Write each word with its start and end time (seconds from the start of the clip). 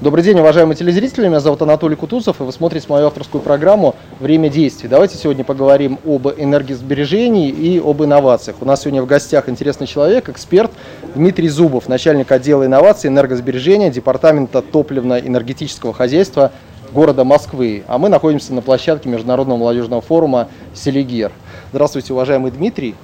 Добрый 0.00 0.24
день, 0.24 0.40
уважаемые 0.40 0.76
телезрители. 0.76 1.28
Меня 1.28 1.40
зовут 1.40 1.60
Анатолий 1.60 1.94
Кутузов, 1.94 2.40
и 2.40 2.42
вы 2.42 2.52
смотрите 2.52 2.86
мою 2.88 3.08
авторскую 3.08 3.42
программу 3.42 3.96
«Время 4.18 4.48
действий». 4.48 4.88
Давайте 4.88 5.18
сегодня 5.18 5.44
поговорим 5.44 5.98
об 6.06 6.26
энергосбережении 6.26 7.50
и 7.50 7.78
об 7.78 8.02
инновациях. 8.02 8.56
У 8.62 8.64
нас 8.64 8.80
сегодня 8.80 9.02
в 9.02 9.06
гостях 9.06 9.50
интересный 9.50 9.86
человек, 9.86 10.30
эксперт 10.30 10.70
Дмитрий 11.14 11.50
Зубов, 11.50 11.86
начальник 11.86 12.32
отдела 12.32 12.64
инноваций 12.64 13.10
и 13.10 13.12
энергосбережения 13.12 13.90
Департамента 13.90 14.62
топливно-энергетического 14.62 15.92
хозяйства 15.92 16.50
города 16.94 17.24
Москвы. 17.24 17.84
А 17.86 17.98
мы 17.98 18.08
находимся 18.08 18.54
на 18.54 18.62
площадке 18.62 19.10
Международного 19.10 19.58
молодежного 19.58 20.00
форума 20.00 20.48
«Селигер». 20.72 21.30
Здравствуйте, 21.72 22.14
уважаемый 22.14 22.50
Дмитрий. 22.52 22.94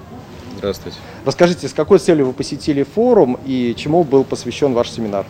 Здравствуйте. 0.57 0.97
Расскажите, 1.27 1.69
с 1.69 1.75
какой 1.75 1.99
целью 1.99 2.25
вы 2.25 2.33
посетили 2.33 2.85
форум 2.85 3.39
и 3.45 3.75
чему 3.77 4.03
был 4.03 4.25
посвящен 4.25 4.73
ваш 4.73 4.89
семинар? 4.89 5.27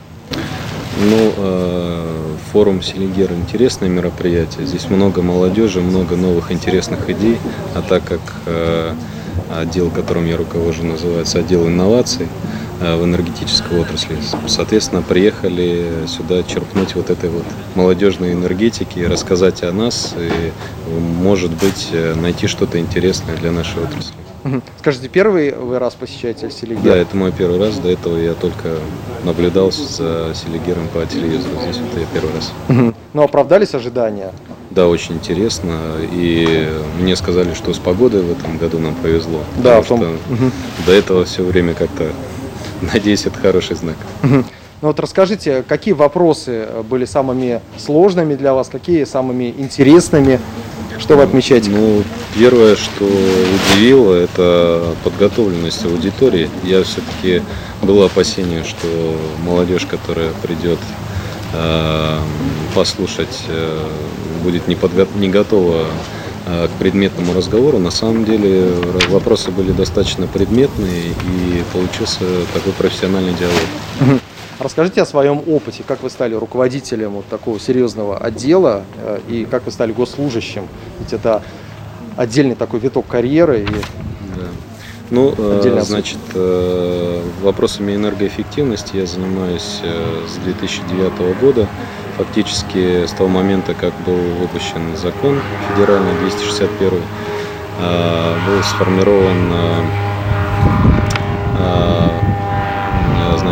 Ну, 0.99 1.33
э, 1.37 2.37
форум 2.53 2.81
Селигер 2.81 3.31
интересное 3.33 3.89
мероприятие. 3.89 4.67
Здесь 4.67 4.89
много 4.89 5.21
молодежи, 5.21 5.83
много 5.83 6.17
новых 6.17 6.51
интересных 6.51 7.11
идей. 7.11 7.39
А 7.75 7.83
так 7.83 8.05
как 8.05 8.21
э, 8.47 8.95
отдел, 9.55 9.91
которым 9.91 10.27
я 10.27 10.39
руковожу, 10.39 10.85
называется 10.85 11.41
отдел 11.41 11.67
инноваций 11.67 12.29
э, 12.81 12.97
в 12.97 13.05
энергетической 13.05 13.79
отрасли, 13.79 14.17
соответственно, 14.47 15.03
приехали 15.03 16.07
сюда 16.07 16.43
черпнуть 16.43 16.95
вот 16.95 17.11
этой 17.11 17.29
вот 17.29 17.45
молодежной 17.75 18.33
энергетики, 18.33 19.01
рассказать 19.01 19.63
о 19.65 19.73
нас 19.73 20.15
и, 20.19 20.53
может 21.21 21.51
быть, 21.51 21.91
найти 22.17 22.47
что-то 22.47 22.79
интересное 22.79 23.37
для 23.37 23.53
нашей 23.53 23.83
отрасли. 23.83 24.26
Скажите, 24.81 25.09
первый 25.09 25.53
вы 25.53 25.79
раз 25.79 25.95
посещаете 25.95 26.51
Селигер? 26.51 26.83
Да, 26.83 26.97
это 26.97 27.17
мой 27.17 27.33
первый 27.33 27.59
раз. 27.59 27.79
До 27.79 27.89
этого 27.89 28.17
я 28.17 28.35
только 28.35 28.77
наблюдал 29.25 29.71
за 29.71 30.33
Селигером 30.35 30.89
по 30.89 31.05
телевизору. 31.07 31.55
Здесь 31.63 31.79
вот 31.79 31.99
я 31.99 32.07
первый 32.13 32.33
раз. 32.35 32.53
Ну, 33.13 33.23
оправдались 33.23 33.75
ожидания? 33.75 34.33
Да, 34.71 34.89
очень 34.89 35.15
интересно. 35.15 35.79
И 36.13 36.69
мне 37.01 37.17
сказали, 37.17 37.55
что 37.55 37.73
с 37.73 37.79
погодой 37.79 38.23
в 38.23 38.33
этом 38.33 38.59
году 38.59 38.79
нам 38.79 38.95
повезло. 38.97 39.41
Да, 39.63 39.81
в 39.81 39.87
том... 39.87 39.99
что 39.99 40.17
до 40.87 40.93
этого 40.93 41.25
все 41.25 41.43
время 41.43 41.75
как-то, 41.75 42.11
надеюсь, 42.93 43.27
это 43.27 43.39
хороший 43.39 43.77
знак. 43.77 43.97
Ну 44.83 44.89
вот 44.89 45.01
расскажите, 45.01 45.65
какие 45.67 45.95
вопросы 45.95 46.69
были 46.89 47.07
самыми 47.07 47.63
сложными 47.79 48.35
для 48.35 48.53
вас, 48.53 48.69
какие 48.69 49.05
самыми 49.05 49.55
интересными? 49.57 50.39
Что 50.99 51.17
вы 51.17 51.23
отмечаете? 51.23 51.71
Ну, 51.71 52.03
первое, 52.35 52.75
что 52.77 53.05
удивило, 53.05 54.15
это 54.15 54.95
подготовленность 55.05 55.85
аудитории. 55.85 56.49
Я 56.65 56.83
все-таки 56.85 57.43
было 57.83 58.07
опасение, 58.07 58.65
что 58.65 58.87
молодежь, 59.45 59.87
которая 59.87 60.31
придет 60.43 60.79
э, 61.53 62.19
послушать, 62.75 63.45
э, 63.49 63.87
будет 64.43 64.69
не, 64.69 64.75
подго- 64.75 65.09
не 65.19 65.29
готова 65.29 65.85
э, 66.47 66.69
к 66.69 66.79
предметному 66.79 67.35
разговору. 67.35 67.79
На 67.79 67.91
самом 67.91 68.25
деле 68.25 68.73
вопросы 69.09 69.51
были 69.51 69.73
достаточно 69.73 70.27
предметные 70.27 71.11
и 71.11 71.63
получился 71.73 72.25
такой 72.55 72.73
профессиональный 72.73 73.35
диалог. 73.35 74.21
Расскажите 74.59 75.03
о 75.03 75.07
своем 75.07 75.43
опыте, 75.47 75.85
как 75.87 76.03
вы 76.03 76.09
стали 76.09 76.35
руководителем 76.35 77.11
вот 77.13 77.27
такого 77.27 77.61
серьезного 77.61 78.17
отдела 78.17 78.85
э, 78.97 79.21
и 79.29 79.45
как 79.45 79.67
вы 79.67 79.71
стали 79.71 79.93
госслужащим. 79.93 80.67
Ведь 80.99 81.13
это 81.13 81.43
отдельный 82.17 82.55
такой 82.55 82.81
виток 82.81 83.07
карьеры. 83.07 83.65
И... 83.65 83.67
Да. 83.67 84.47
Ну, 85.11 85.35
э, 85.37 85.83
значит, 85.83 86.19
э, 86.35 87.23
вопросами 87.43 87.95
энергоэффективности 87.97 88.97
я 88.97 89.05
занимаюсь 89.05 89.83
с 89.83 90.37
2009 90.45 91.39
года. 91.39 91.69
Фактически 92.17 93.05
с 93.05 93.11
того 93.11 93.29
момента, 93.29 93.75
как 93.75 93.93
был 94.07 94.17
выпущен 94.41 94.97
закон 94.97 95.39
федеральный 95.69 96.19
261, 96.21 97.03
был 98.47 98.63
сформирован 98.63 99.53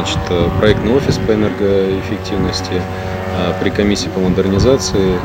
значит, 0.05 0.21
проектный 0.59 0.93
офис 0.93 1.19
по 1.19 1.33
энергоэффективности 1.33 2.83
при 3.61 3.71
комиссии 3.71 4.09
по 4.09 4.21
модернизации 4.21 5.19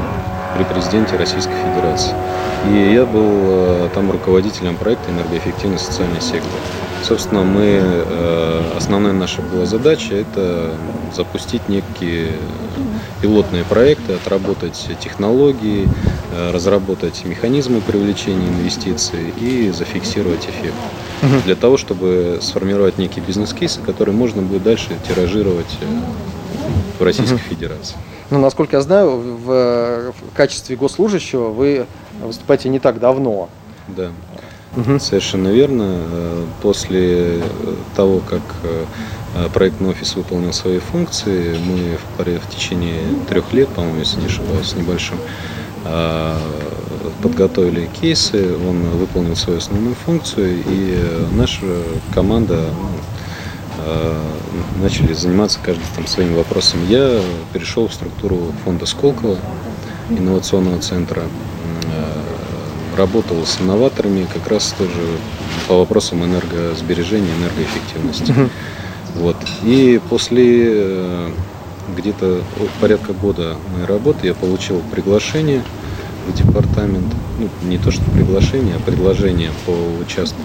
при 0.56 0.64
президенте 0.64 1.16
Российской 1.18 1.54
Федерации. 1.54 2.14
И 2.72 2.94
я 2.94 3.06
был 3.06 3.90
там 3.94 4.12
руководителем 4.12 4.76
проекта 4.78 5.12
«Энергоэффективный 5.12 5.80
социальный 5.80 6.22
сектор». 6.22 6.60
Собственно, 7.04 7.44
мы, 7.44 7.82
основная 8.76 9.14
наша 9.14 9.42
была 9.42 9.66
задача– 9.66 10.16
это 10.16 10.74
запустить 11.16 11.70
некие 11.70 12.34
пилотные 13.22 13.64
проекты, 13.64 14.14
отработать 14.14 14.90
технологии, 15.00 15.88
разработать 16.52 17.24
механизмы 17.26 17.82
привлечения 17.82 18.48
инвестиций 18.48 19.34
и 19.40 19.72
зафиксировать 19.72 20.46
эффект 20.46 20.76
угу. 21.22 21.42
для 21.46 21.56
того, 21.56 21.78
чтобы 21.78 22.40
сформировать 22.42 22.98
некие 22.98 23.24
бизнес-кейсы, 23.24 23.82
которые 23.82 24.16
можно 24.16 24.42
будет 24.42 24.64
дальше 24.64 24.90
тиражировать 25.08 25.78
э, 25.82 25.86
в 27.00 27.04
Российской 27.04 27.36
угу. 27.36 27.44
Федерации. 27.50 27.96
Ну, 28.30 28.40
насколько 28.40 28.76
я 28.76 28.82
знаю, 28.82 29.18
в, 29.18 30.12
в 30.12 30.36
качестве 30.36 30.76
госслужащего 30.76 31.50
вы 31.50 31.86
выступаете 32.22 32.70
не 32.70 32.80
так 32.80 33.00
давно. 33.00 33.50
Да, 33.88 34.12
угу. 34.76 35.00
совершенно 35.00 35.50
верно. 35.50 35.98
Э, 36.12 36.46
после 36.62 37.42
того, 37.96 38.20
как 38.20 38.42
э, 38.64 38.86
проектный 39.54 39.90
офис 39.90 40.16
выполнил 40.16 40.54
свои 40.54 40.80
функции, 40.80 41.58
мы 41.58 41.98
в, 42.18 42.26
в 42.26 42.50
течение 42.50 43.02
трех 43.28 43.52
лет, 43.54 43.70
по-моему, 43.70 44.00
если 44.00 44.20
не 44.20 44.28
ошибаюсь, 44.28 44.68
с 44.68 44.76
небольшим, 44.76 45.18
подготовили 47.22 47.90
кейсы, 48.02 48.56
он 48.56 48.82
выполнил 48.98 49.36
свою 49.36 49.60
основную 49.60 49.96
функцию, 49.96 50.64
и 50.66 51.28
наша 51.32 51.66
команда 52.14 52.66
ну, 52.72 52.90
э, 53.86 54.22
начали 54.82 55.14
заниматься 55.14 55.60
каждый 55.62 55.84
там 55.96 56.08
своим 56.08 56.36
вопросом. 56.36 56.80
Я 56.88 57.22
перешел 57.54 57.88
в 57.88 57.94
структуру 57.94 58.54
фонда 58.64 58.86
Сколково, 58.86 59.38
инновационного 60.10 60.80
центра, 60.80 61.24
э, 61.24 62.98
работал 62.98 63.46
с 63.46 63.62
инноваторами 63.62 64.28
как 64.34 64.48
раз 64.48 64.74
тоже 64.78 64.92
по 65.68 65.80
вопросам 65.80 66.24
энергосбережения, 66.24 67.32
энергоэффективности. 67.40 68.34
Вот. 69.16 69.38
И 69.64 70.00
после 70.10 70.66
э, 70.68 71.32
где-то 71.96 72.42
порядка 72.82 73.14
года 73.14 73.56
моей 73.74 73.86
работы 73.86 74.28
я 74.28 74.34
получил 74.34 74.82
приглашение 74.92 75.64
в 76.28 76.34
департамент, 76.34 77.14
ну, 77.40 77.50
не 77.68 77.78
то 77.78 77.92
что 77.92 78.04
приглашение, 78.12 78.76
а 78.76 78.80
предложение 78.80 79.52
по 79.66 79.72
участку, 80.02 80.40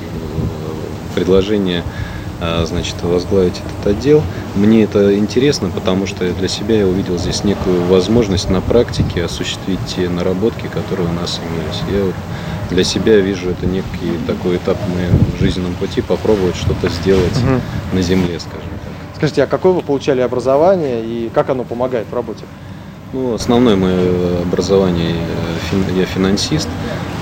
предложение 1.15 1.83
а, 2.41 2.65
значит, 2.67 2.97
возглавить 3.03 3.55
этот 3.55 3.97
отдел. 3.97 4.23
Мне 4.55 4.85
это 4.85 5.17
интересно, 5.17 5.71
потому 5.71 6.07
что 6.07 6.31
для 6.33 6.49
себя 6.49 6.79
я 6.79 6.87
увидел 6.87 7.19
здесь 7.19 7.45
некую 7.45 7.85
возможность 7.85 8.51
на 8.51 8.61
практике 8.61 9.25
осуществить 9.25 9.79
те 9.87 10.09
наработки, 10.09 10.67
которые 10.67 11.09
у 11.09 11.13
нас 11.13 11.41
имелись. 11.41 11.97
Я 11.97 12.05
вот 12.05 12.15
для 12.71 12.85
себя 12.85 13.19
вижу 13.21 13.51
это 13.51 13.67
некий 13.67 14.19
такой 14.27 14.57
этап 14.57 14.77
в 14.79 14.95
моем 14.95 15.19
жизненном 15.41 15.75
пути, 15.75 16.03
попробовать 16.03 16.57
что-то 16.57 16.89
сделать 16.89 17.37
угу. 17.39 17.61
на 17.93 18.03
земле, 18.03 18.41
скажем. 18.41 18.74
Скажите, 19.25 19.45
а 19.45 19.47
какое 19.47 19.73
вы 19.73 19.81
получали 19.81 20.21
образование 20.21 21.03
и 21.03 21.31
как 21.35 21.49
оно 21.49 21.65
помогает 21.65 22.07
в 22.11 22.15
работе? 22.15 22.45
Ну, 23.15 23.33
основное 23.33 23.75
мое 23.75 24.43
образование, 24.43 25.17
э, 25.73 25.93
я 25.97 26.05
финансист, 26.05 26.69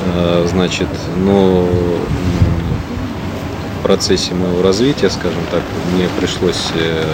э, 0.04 0.46
значит, 0.50 0.88
но 1.18 1.64
в 3.78 3.82
процессе 3.84 4.34
моего 4.34 4.64
развития, 4.64 5.10
скажем 5.10 5.42
так, 5.52 5.62
мне 5.94 6.08
пришлось 6.18 6.72
э, 6.74 7.04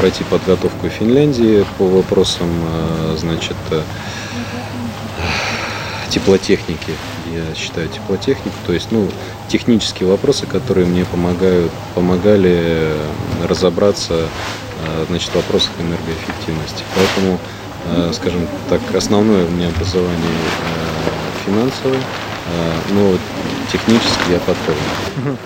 пройти 0.00 0.24
подготовку 0.24 0.86
в 0.86 0.88
Финляндии 0.88 1.66
по 1.76 1.84
вопросам, 1.84 2.48
значит, 3.18 3.56
теплотехники. 6.08 6.94
Я 7.34 7.54
считаю 7.54 7.88
теплотехнику, 7.88 8.56
то 8.66 8.72
есть, 8.72 8.88
ну, 8.92 9.08
технические 9.48 10.08
вопросы, 10.08 10.46
которые 10.46 10.86
мне 10.86 11.04
помогают, 11.04 11.72
помогали 11.94 12.92
разобраться 13.48 14.28
Э, 14.86 15.04
значит, 15.08 15.30
в 15.30 15.36
вопросах 15.36 15.70
энергоэффективности. 15.78 16.84
Поэтому, 16.94 17.38
э, 17.86 18.12
скажем 18.12 18.46
так, 18.68 18.80
основное 18.94 19.46
у 19.46 19.50
меня 19.50 19.68
образование 19.68 20.16
э, 20.16 21.46
финансовое, 21.46 22.00
но 22.90 23.16
технически 23.72 24.32
я 24.32 24.38
подкован. 24.38 25.38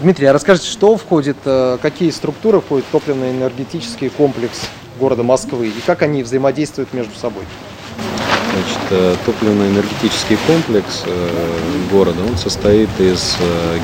Дмитрий, 0.00 0.26
а 0.26 0.32
расскажите, 0.32 0.68
что 0.68 0.96
входит, 0.96 1.36
э, 1.44 1.78
какие 1.82 2.10
структуры 2.10 2.60
входят 2.60 2.86
в 2.86 2.90
топливно-энергетический 2.90 4.10
комплекс 4.10 4.60
города 4.98 5.22
Москвы 5.22 5.68
и 5.68 5.80
как 5.84 6.02
они 6.02 6.22
взаимодействуют 6.22 6.92
между 6.92 7.16
собой? 7.18 7.44
Значит, 8.58 8.78
э, 8.90 9.14
топливно-энергетический 9.24 10.36
комплекс 10.48 11.04
э, 11.06 11.28
города, 11.92 12.18
он 12.28 12.36
состоит 12.36 12.88
из 12.98 13.36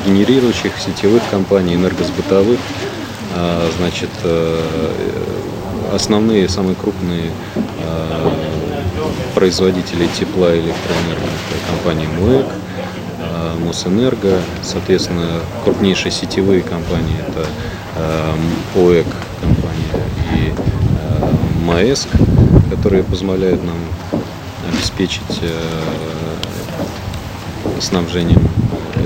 генерирующих 0.05 0.73
сетевых 0.77 1.21
компаний, 1.31 1.75
энергосбытовых, 1.75 2.59
а, 3.37 3.69
значит, 3.77 4.09
основные, 5.93 6.49
самые 6.49 6.75
крупные 6.75 7.31
производители 9.33 10.07
тепла 10.07 10.53
и 10.53 10.59
электроэнергии, 10.59 11.31
это 11.51 11.71
компания 11.71 12.07
МУЭК, 12.19 12.45
Мосэнерго, 13.65 14.39
соответственно, 14.61 15.39
крупнейшие 15.63 16.11
сетевые 16.11 16.61
компании 16.61 17.15
это 17.27 17.45
э, 17.95 18.35
ОЭК 18.75 19.07
компания 19.41 20.05
и 20.33 20.53
э, 20.53 21.65
МАЭСК, 21.65 22.09
которые 22.69 23.03
позволяют 23.03 23.63
нам 23.63 23.77
обеспечить 24.85 25.39
э, 25.41 25.49
снабжением 27.81 28.41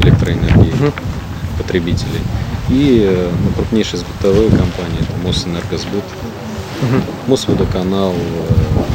электроэнергии 0.02 0.74
потребителей. 1.58 2.22
И 2.70 3.10
ну, 3.44 3.52
крупнейшие 3.54 4.00
сбытовые 4.00 4.50
компании 4.50 5.00
это 5.00 5.18
Мосэнергосбыт, 5.26 6.04
Мосводоканал, 7.28 8.14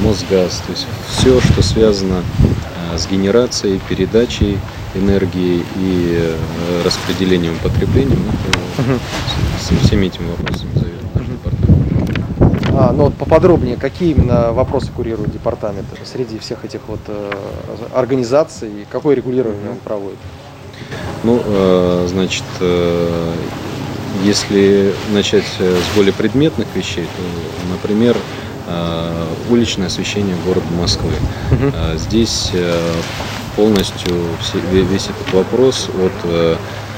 Мосгаз, 0.03 0.63
то 0.67 0.73
есть 0.73 0.87
все, 1.09 1.41
что 1.41 1.63
связано 1.63 2.23
с 2.97 3.07
генерацией, 3.07 3.81
передачей 3.89 4.59
энергии 4.95 5.65
и 5.77 6.19
э, 6.19 6.83
распределением 6.85 7.59
потребления, 7.63 8.17
ну, 8.17 8.85
угу. 8.85 9.01
со 9.59 9.75
всеми 9.87 10.07
этими 10.07 10.29
вопросами. 10.31 10.84
А, 12.77 12.93
ну 12.93 13.05
вот 13.05 13.15
поподробнее, 13.15 13.77
какие 13.77 14.13
именно 14.13 14.53
вопросы 14.53 14.91
курирует 14.93 15.33
департамент 15.33 15.87
среди 16.05 16.39
всех 16.39 16.65
этих 16.65 16.81
вот 16.89 17.01
э, 17.09 17.33
организаций, 17.95 18.69
и 18.69 18.87
какое 18.91 19.15
регулирование 19.15 19.71
он 19.71 19.79
проводит? 19.79 20.19
Ну, 21.23 21.41
э, 21.45 22.07
значит, 22.09 22.45
э, 22.61 23.33
если 24.25 24.93
начать 25.13 25.45
э, 25.61 25.77
с 25.77 25.97
более 25.97 26.13
предметных 26.13 26.67
вещей, 26.75 27.05
то, 27.05 27.73
например, 27.73 28.17
э, 28.67 29.25
уличное 29.51 29.87
освещение 29.87 30.37
города 30.45 30.67
Москвы. 30.77 31.13
Угу. 31.53 31.99
Здесь 31.99 32.53
полностью 33.57 34.15
весь 34.71 35.05
этот 35.05 35.33
вопрос 35.33 35.89
от 35.89 36.13
э, 36.25 36.57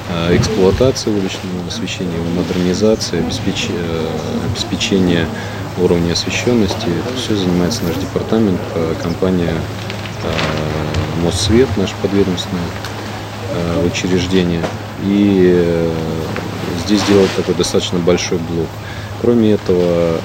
э, 0.08 0.36
эксплуатации 0.36 1.10
уличного 1.10 1.66
освещения, 1.68 2.18
модернизации, 2.34 3.18
э, 3.18 4.06
обеспечения 4.50 5.26
уровня 5.78 6.12
освещенности. 6.12 6.86
Это 6.86 7.16
все 7.16 7.36
занимается 7.36 7.84
наш 7.84 7.96
департамент, 7.96 8.60
компания 9.02 9.54
Моссвет, 11.22 11.68
наше 11.76 11.94
подведомственное 12.02 12.62
учреждение. 13.84 14.62
И 15.04 15.90
здесь 16.84 17.02
делает 17.02 17.30
такой 17.36 17.54
достаточно 17.54 17.98
большой 17.98 18.38
блок. 18.38 18.68
Кроме 19.20 19.52
этого, 19.52 20.20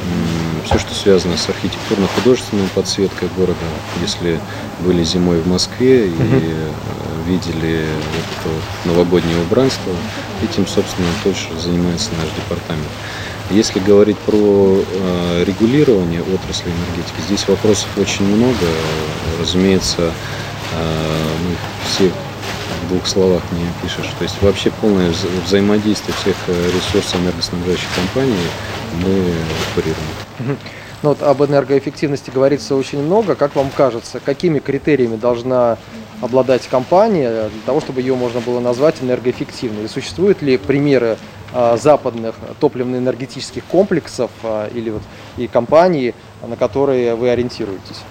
все, 0.66 0.78
что 0.78 0.94
связано 0.94 1.38
с 1.38 1.48
архитектурно-художественной 1.50 2.68
подсветкой 2.76 3.30
города, 3.38 3.58
если 4.02 4.40
были 4.82 5.04
зимой 5.04 5.40
в 5.40 5.48
Москве 5.48 6.08
и 6.08 6.14
э, 6.20 6.70
видели 7.26 7.86
вот 7.88 8.26
это 8.38 8.90
новогоднее 8.90 9.42
убранство, 9.42 9.94
этим, 10.44 10.68
собственно, 10.68 11.08
тоже 11.24 11.48
занимается 11.58 12.10
наш 12.22 12.30
департамент. 12.36 12.86
Если 13.52 13.80
говорить 13.80 14.18
про 14.20 14.78
э, 14.80 15.44
регулирование 15.46 16.22
отрасли 16.22 16.70
энергетики, 16.70 17.22
здесь 17.28 17.46
вопросов 17.50 17.90
очень 17.98 18.26
много. 18.26 18.66
Разумеется, 19.42 20.14
э, 20.74 21.28
мы 21.46 21.56
все 21.86 22.10
в 22.86 22.90
двух 22.90 23.06
словах 23.06 23.42
не 23.52 23.66
пишешь. 23.82 24.10
То 24.18 24.24
есть 24.24 24.42
вообще 24.42 24.72
полное 24.80 25.12
взаимодействие 25.46 26.16
всех 26.16 26.36
э, 26.48 26.72
ресурсов 26.74 27.20
энергоснабжающих 27.20 27.90
компаний 27.94 28.38
мы 29.04 29.34
курируем. 29.76 30.58
Ну, 31.04 31.10
вот 31.10 31.24
об 31.24 31.44
энергоэффективности 31.44 32.30
говорится 32.30 32.76
очень 32.76 33.02
много. 33.02 33.36
Как 33.36 33.56
вам 33.56 33.72
кажется, 33.76 34.20
какими 34.24 34.60
критериями 34.60 35.16
должна 35.16 35.78
обладать 36.22 36.68
компания 36.68 37.50
для 37.50 37.62
того, 37.66 37.82
чтобы 37.82 38.02
ее 38.02 38.16
можно 38.16 38.40
было 38.40 38.60
назвать 38.60 38.98
энергоэффективной? 39.02 39.86
И 39.86 39.88
существуют 39.88 40.44
ли 40.44 40.58
примеры 40.58 41.18
западных 41.54 42.36
топливно-энергетических 42.60 43.64
комплексов 43.66 44.32
а, 44.44 44.68
или 44.68 44.90
вот 44.90 45.02
и 45.38 45.48
компаний, 45.48 46.14
на 46.46 46.56
которые 46.56 47.16
вы 47.16 47.30
ориентируетесь? 47.30 48.02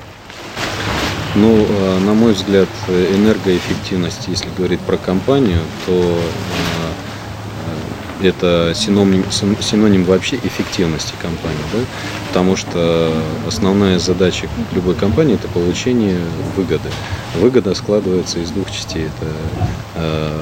Ну, 1.34 1.64
а, 1.68 2.00
на 2.00 2.14
мой 2.14 2.32
взгляд, 2.32 2.68
энергоэффективность, 2.88 4.28
если 4.28 4.48
говорить 4.56 4.80
про 4.80 4.96
компанию, 4.96 5.60
то 5.86 6.18
это 8.22 8.72
синоним, 8.74 9.24
синоним 9.30 10.04
вообще 10.04 10.36
эффективности 10.36 11.14
компании, 11.20 11.58
да? 11.72 11.78
потому 12.28 12.56
что 12.56 13.12
основная 13.46 13.98
задача 13.98 14.48
любой 14.72 14.94
компании 14.94 15.34
это 15.34 15.48
получение 15.48 16.18
выгоды. 16.56 16.90
Выгода 17.36 17.74
складывается 17.74 18.38
из 18.40 18.50
двух 18.50 18.70
частей. 18.70 19.04
Это 19.04 19.32
э, 19.96 20.38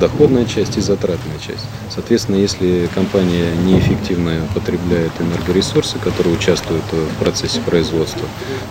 доходная 0.00 0.46
часть 0.46 0.76
и 0.76 0.80
затратная 0.80 1.38
часть. 1.38 1.64
Соответственно, 1.90 2.36
если 2.36 2.88
компания 2.94 3.54
неэффективно 3.64 4.40
потребляет 4.54 5.12
энергоресурсы, 5.20 5.98
которые 5.98 6.34
участвуют 6.34 6.84
в 6.92 7.22
процессе 7.22 7.60
производства, 7.60 8.26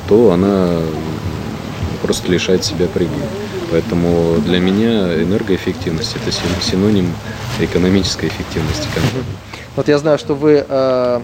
то 0.08 0.32
она 0.32 0.80
просто 2.02 2.32
лишает 2.32 2.64
себя 2.64 2.88
прибыли. 2.88 3.26
Поэтому 3.72 4.40
для 4.42 4.60
меня 4.60 5.22
энергоэффективность 5.22 6.16
это 6.16 6.32
синоним 6.62 7.14
экономической 7.60 8.28
эффективности. 8.28 8.88
Вот 9.76 9.88
я 9.88 9.98
знаю, 9.98 10.18
что 10.18 10.34
вы 10.34 10.66
э, 10.68 11.22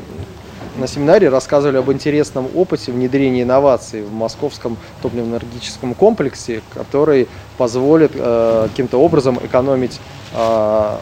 на 0.78 0.88
семинаре 0.88 1.30
рассказывали 1.30 1.78
об 1.78 1.92
интересном 1.92 2.48
опыте 2.56 2.92
внедрения 2.92 3.44
инноваций 3.44 4.04
в 4.04 4.14
московском 4.14 4.78
топливно-энергетическом 5.02 5.94
комплексе, 5.94 6.62
который 6.74 7.28
позволит 7.58 8.12
э, 8.14 8.68
каким-то 8.70 8.98
образом 8.98 9.40
экономить 9.44 10.00
э, 10.34 10.98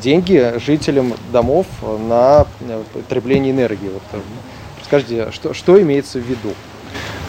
деньги 0.00 0.54
жителям 0.64 1.14
домов 1.32 1.66
на 2.08 2.46
потребление 2.92 3.52
энергии. 3.52 3.88
Вот, 3.88 4.02
э, 4.12 4.20
скажите, 4.84 5.30
что, 5.32 5.54
что 5.54 5.80
имеется 5.80 6.18
в 6.18 6.22
виду? 6.22 6.54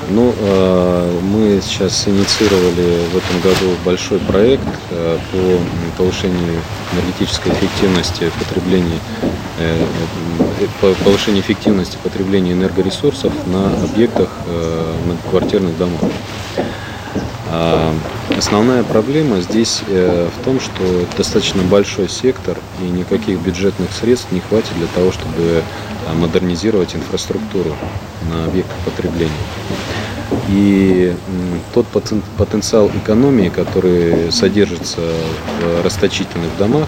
Ну, 0.09 0.33
э, 0.37 1.19
мы 1.21 1.61
сейчас 1.61 2.07
инициировали 2.07 3.05
в 3.13 3.17
этом 3.17 3.39
году 3.41 3.77
большой 3.85 4.19
проект 4.19 4.67
э, 4.89 5.17
по 5.31 6.03
повышению 6.03 6.59
энергетической 6.93 7.49
эффективности 7.49 8.31
потребления, 8.39 8.99
э, 9.59 9.85
по 10.81 10.93
повышению 11.03 11.41
эффективности 11.41 11.97
потребления 12.03 12.53
энергоресурсов 12.53 13.31
на 13.47 13.73
объектах 13.83 14.29
многоквартирных 15.05 15.77
домов. 15.77 16.01
А, 17.53 17.93
основная 18.37 18.83
проблема 18.83 19.41
здесь 19.41 19.81
в 19.87 20.45
том, 20.45 20.59
что 20.59 21.05
достаточно 21.17 21.63
большой 21.63 22.07
сектор 22.09 22.57
и 22.81 22.83
никаких 22.83 23.39
бюджетных 23.39 23.91
средств 23.93 24.31
не 24.31 24.39
хватит 24.39 24.73
для 24.77 24.87
того, 24.87 25.11
чтобы 25.11 25.63
модернизировать 26.15 26.95
инфраструктуру 26.95 27.75
на 28.29 28.45
объектах 28.45 28.77
потребления. 28.85 29.31
И 30.51 31.15
тот 31.73 31.87
потенциал 31.87 32.89
экономии, 32.89 33.49
который 33.49 34.31
содержится 34.31 34.99
в 34.99 35.85
расточительных 35.85 36.49
домах, 36.59 36.87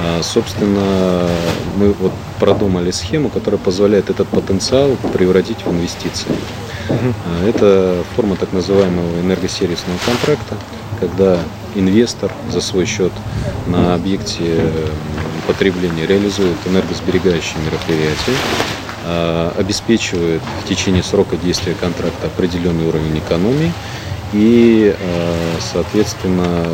а, 0.00 0.22
собственно, 0.22 1.28
мы 1.76 1.92
вот 1.92 2.12
продумали 2.40 2.90
схему, 2.90 3.30
которая 3.30 3.58
позволяет 3.58 4.10
этот 4.10 4.28
потенциал 4.28 4.96
превратить 5.12 5.64
в 5.64 5.70
инвестиции. 5.70 6.30
Угу. 6.88 7.48
Это 7.48 8.02
форма 8.16 8.36
так 8.36 8.52
называемого 8.52 9.20
энергосервисного 9.20 9.98
контракта, 10.04 10.56
когда 11.00 11.38
инвестор 11.74 12.32
за 12.50 12.60
свой 12.60 12.86
счет 12.86 13.12
на 13.66 13.94
объекте 13.94 14.72
потребления 15.46 16.06
реализует 16.06 16.56
энергосберегающие 16.66 17.58
мероприятия, 17.64 18.36
а, 18.86 18.87
обеспечивает 19.56 20.42
в 20.64 20.68
течение 20.68 21.02
срока 21.02 21.36
действия 21.36 21.74
контракта 21.74 22.26
определенный 22.26 22.86
уровень 22.86 23.18
экономии 23.18 23.72
И, 24.32 24.94
соответственно, 25.60 26.66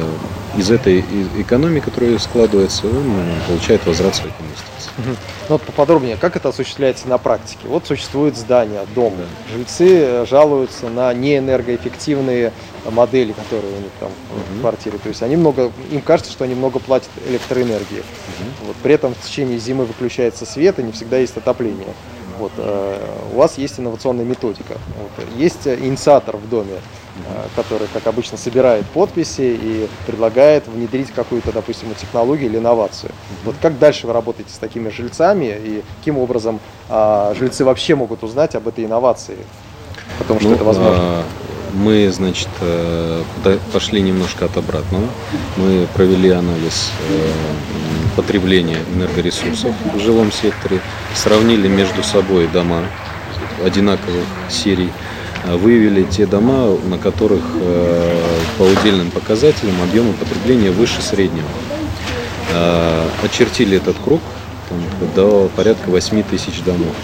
из 0.56 0.70
этой 0.70 1.04
экономии, 1.38 1.80
которая 1.80 2.18
складывается, 2.18 2.86
он 2.86 3.14
получает 3.48 3.84
возврат 3.86 4.14
своих 4.14 4.34
инвестиций. 4.40 4.92
Ну 5.48 5.56
вот 5.56 5.62
поподробнее, 5.62 6.16
как 6.16 6.36
это 6.36 6.50
осуществляется 6.50 7.08
на 7.08 7.18
практике? 7.18 7.66
Вот 7.66 7.86
существует 7.86 8.36
здание, 8.36 8.86
дом. 8.94 9.14
Жильцы 9.52 9.88
э, 9.88 10.26
жалуются 10.28 10.88
на 10.88 11.12
неэнергоэффективные 11.12 12.52
модели, 12.90 13.32
которые 13.32 13.72
у 13.72 13.80
них 13.80 13.90
там 13.98 14.10
в 14.56 14.60
квартире. 14.60 14.98
То 15.02 15.08
есть 15.08 15.22
они 15.22 15.36
много, 15.36 15.72
им 15.90 16.00
кажется, 16.00 16.30
что 16.30 16.44
они 16.44 16.54
много 16.54 16.78
платят 16.78 17.10
электроэнергии. 17.28 18.04
Вот, 18.64 18.76
при 18.76 18.94
этом 18.94 19.14
в 19.14 19.20
течение 19.26 19.58
зимы 19.58 19.84
выключается 19.84 20.46
свет 20.46 20.78
и 20.78 20.82
не 20.82 20.92
всегда 20.92 21.18
есть 21.18 21.36
отопление. 21.36 21.88
Вот, 22.44 22.52
э, 22.58 22.98
у 23.32 23.38
вас 23.38 23.56
есть 23.56 23.80
инновационная 23.80 24.26
методика. 24.26 24.74
Вот, 24.98 25.26
есть 25.34 25.66
инициатор 25.66 26.36
в 26.36 26.46
доме, 26.46 26.74
э, 26.74 27.46
который, 27.56 27.86
как 27.90 28.06
обычно, 28.06 28.36
собирает 28.36 28.84
подписи 28.84 29.58
и 29.58 29.88
предлагает 30.06 30.68
внедрить 30.68 31.10
какую-то, 31.10 31.52
допустим, 31.52 31.94
технологию 31.94 32.50
или 32.50 32.58
инновацию. 32.58 33.12
Вот 33.46 33.54
как 33.62 33.78
дальше 33.78 34.06
вы 34.06 34.12
работаете 34.12 34.52
с 34.52 34.58
такими 34.58 34.90
жильцами 34.90 35.46
и 35.46 35.82
каким 36.00 36.18
образом 36.18 36.60
э, 36.90 37.34
жильцы 37.38 37.64
вообще 37.64 37.94
могут 37.94 38.22
узнать 38.22 38.54
об 38.54 38.68
этой 38.68 38.84
инновации? 38.84 39.38
Потому 40.18 40.38
что 40.38 40.50
ну, 40.50 40.54
это 40.56 40.64
возможно. 40.64 40.96
А, 40.98 41.24
мы, 41.72 42.10
значит, 42.12 42.50
э, 42.60 43.22
пошли 43.72 44.02
немножко 44.02 44.44
от 44.44 44.56
обратного. 44.58 45.06
Мы 45.56 45.88
провели 45.94 46.28
анализ 46.28 46.90
потребления 48.14 48.78
энергоресурсов 48.94 49.74
в 49.94 49.98
жилом 49.98 50.32
секторе, 50.32 50.80
сравнили 51.14 51.68
между 51.68 52.02
собой 52.02 52.46
дома 52.48 52.84
одинаковых 53.64 54.24
серий, 54.48 54.90
э, 55.44 55.56
выявили 55.56 56.04
те 56.04 56.26
дома, 56.26 56.76
на 56.84 56.98
которых 56.98 57.42
по 58.58 58.62
удельным 58.62 59.10
показателям 59.10 59.80
объемы 59.82 60.12
потребления 60.14 60.70
выше 60.70 61.02
среднего. 61.02 61.48
Очертили 63.22 63.76
этот 63.78 63.96
круг 64.04 64.20
там, 64.68 64.78
до 65.14 65.50
порядка 65.56 65.90
8 65.90 66.22
тысяч 66.22 66.62
домов 66.62 66.94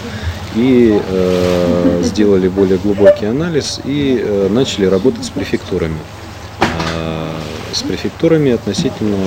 и 0.55 0.99
э, 1.01 2.01
сделали 2.03 2.47
более 2.49 2.77
глубокий 2.77 3.25
анализ 3.25 3.79
и 3.83 4.21
э, 4.21 4.47
начали 4.49 4.85
работать 4.85 5.25
с 5.25 5.29
префектурами. 5.29 5.97
С 7.73 7.83
префектурами 7.83 8.51
относительно 8.51 9.17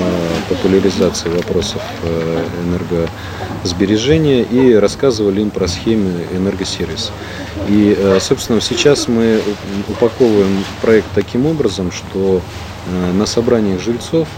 популяризации 0.51 1.31
вопросов 1.31 1.81
э, 2.03 2.45
энергосбережения 2.67 4.43
и 4.43 4.75
рассказывали 4.75 5.41
им 5.41 5.51
про 5.51 5.67
схемы 5.67 6.27
энергосервиса. 6.31 7.13
И, 7.69 7.97
э, 7.99 8.19
собственно, 8.21 8.61
сейчас 8.61 9.09
мы 9.09 9.41
упаковываем 9.89 10.63
проект 10.83 11.07
таким 11.15 11.47
образом, 11.47 11.91
что 11.91 12.43
э, 12.87 13.13
на 13.13 13.25
собраниях 13.25 13.81
жильцов 13.81 14.29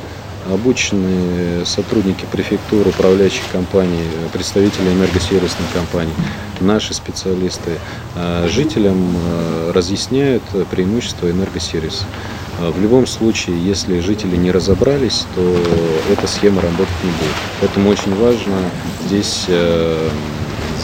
обученные 0.53 1.67
сотрудники 1.67 2.25
префектуры, 2.31 2.91
управляющих 2.91 3.43
компаний, 3.51 4.05
представители 4.33 4.89
энергосервисных 4.93 5.67
компаний, 5.75 6.13
наши 6.61 6.95
специалисты 6.95 7.73
жителям 8.47 9.17
разъясняют 9.75 10.45
преимущества 10.71 11.29
энергосервиса. 11.29 12.05
Э, 12.61 12.71
в 12.71 12.81
любом 12.81 13.07
случае, 13.07 13.59
если 13.63 14.01
жители 14.01 14.37
не 14.37 14.51
разобрались, 14.51 15.27
то 15.35 15.57
эта 16.13 16.27
схема 16.27 16.63
работать 16.63 17.05
не 17.05 17.11
будет. 17.11 17.37
Поэтому 17.61 17.91
очень 17.91 18.15
важно 18.17 18.57
здесь 19.07 19.49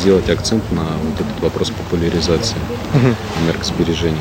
сделать 0.02 0.28
акцент 0.30 0.64
на 0.72 0.82
вот 0.82 1.20
этот 1.20 1.42
вопрос 1.42 1.70
популяризации 1.70 2.56
энергосбережения. 3.44 4.18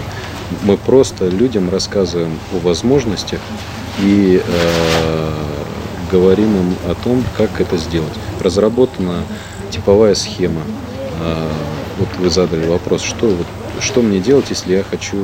Мы 0.63 0.77
просто 0.77 1.27
людям 1.27 1.70
рассказываем 1.70 2.38
о 2.53 2.60
возможностях 2.60 3.39
и 4.00 4.41
э, 4.46 5.29
говорим 6.12 6.55
им 6.55 6.75
о 6.88 6.96
том, 6.96 7.24
как 7.38 7.62
это 7.62 7.77
сделать. 7.77 8.13
Разработана 8.39 9.24
типовая 9.72 10.13
схема. 10.13 10.62
Э, 11.22 11.48
вот 11.98 12.10
вы 12.20 12.29
задали 12.29 12.67
вопрос, 12.67 13.01
что, 13.01 13.27
вот, 13.27 13.48
что 13.79 14.01
мне 14.01 14.20
делать, 14.20 14.46
если 14.50 14.74
я 14.75 14.84
хочу 14.84 15.17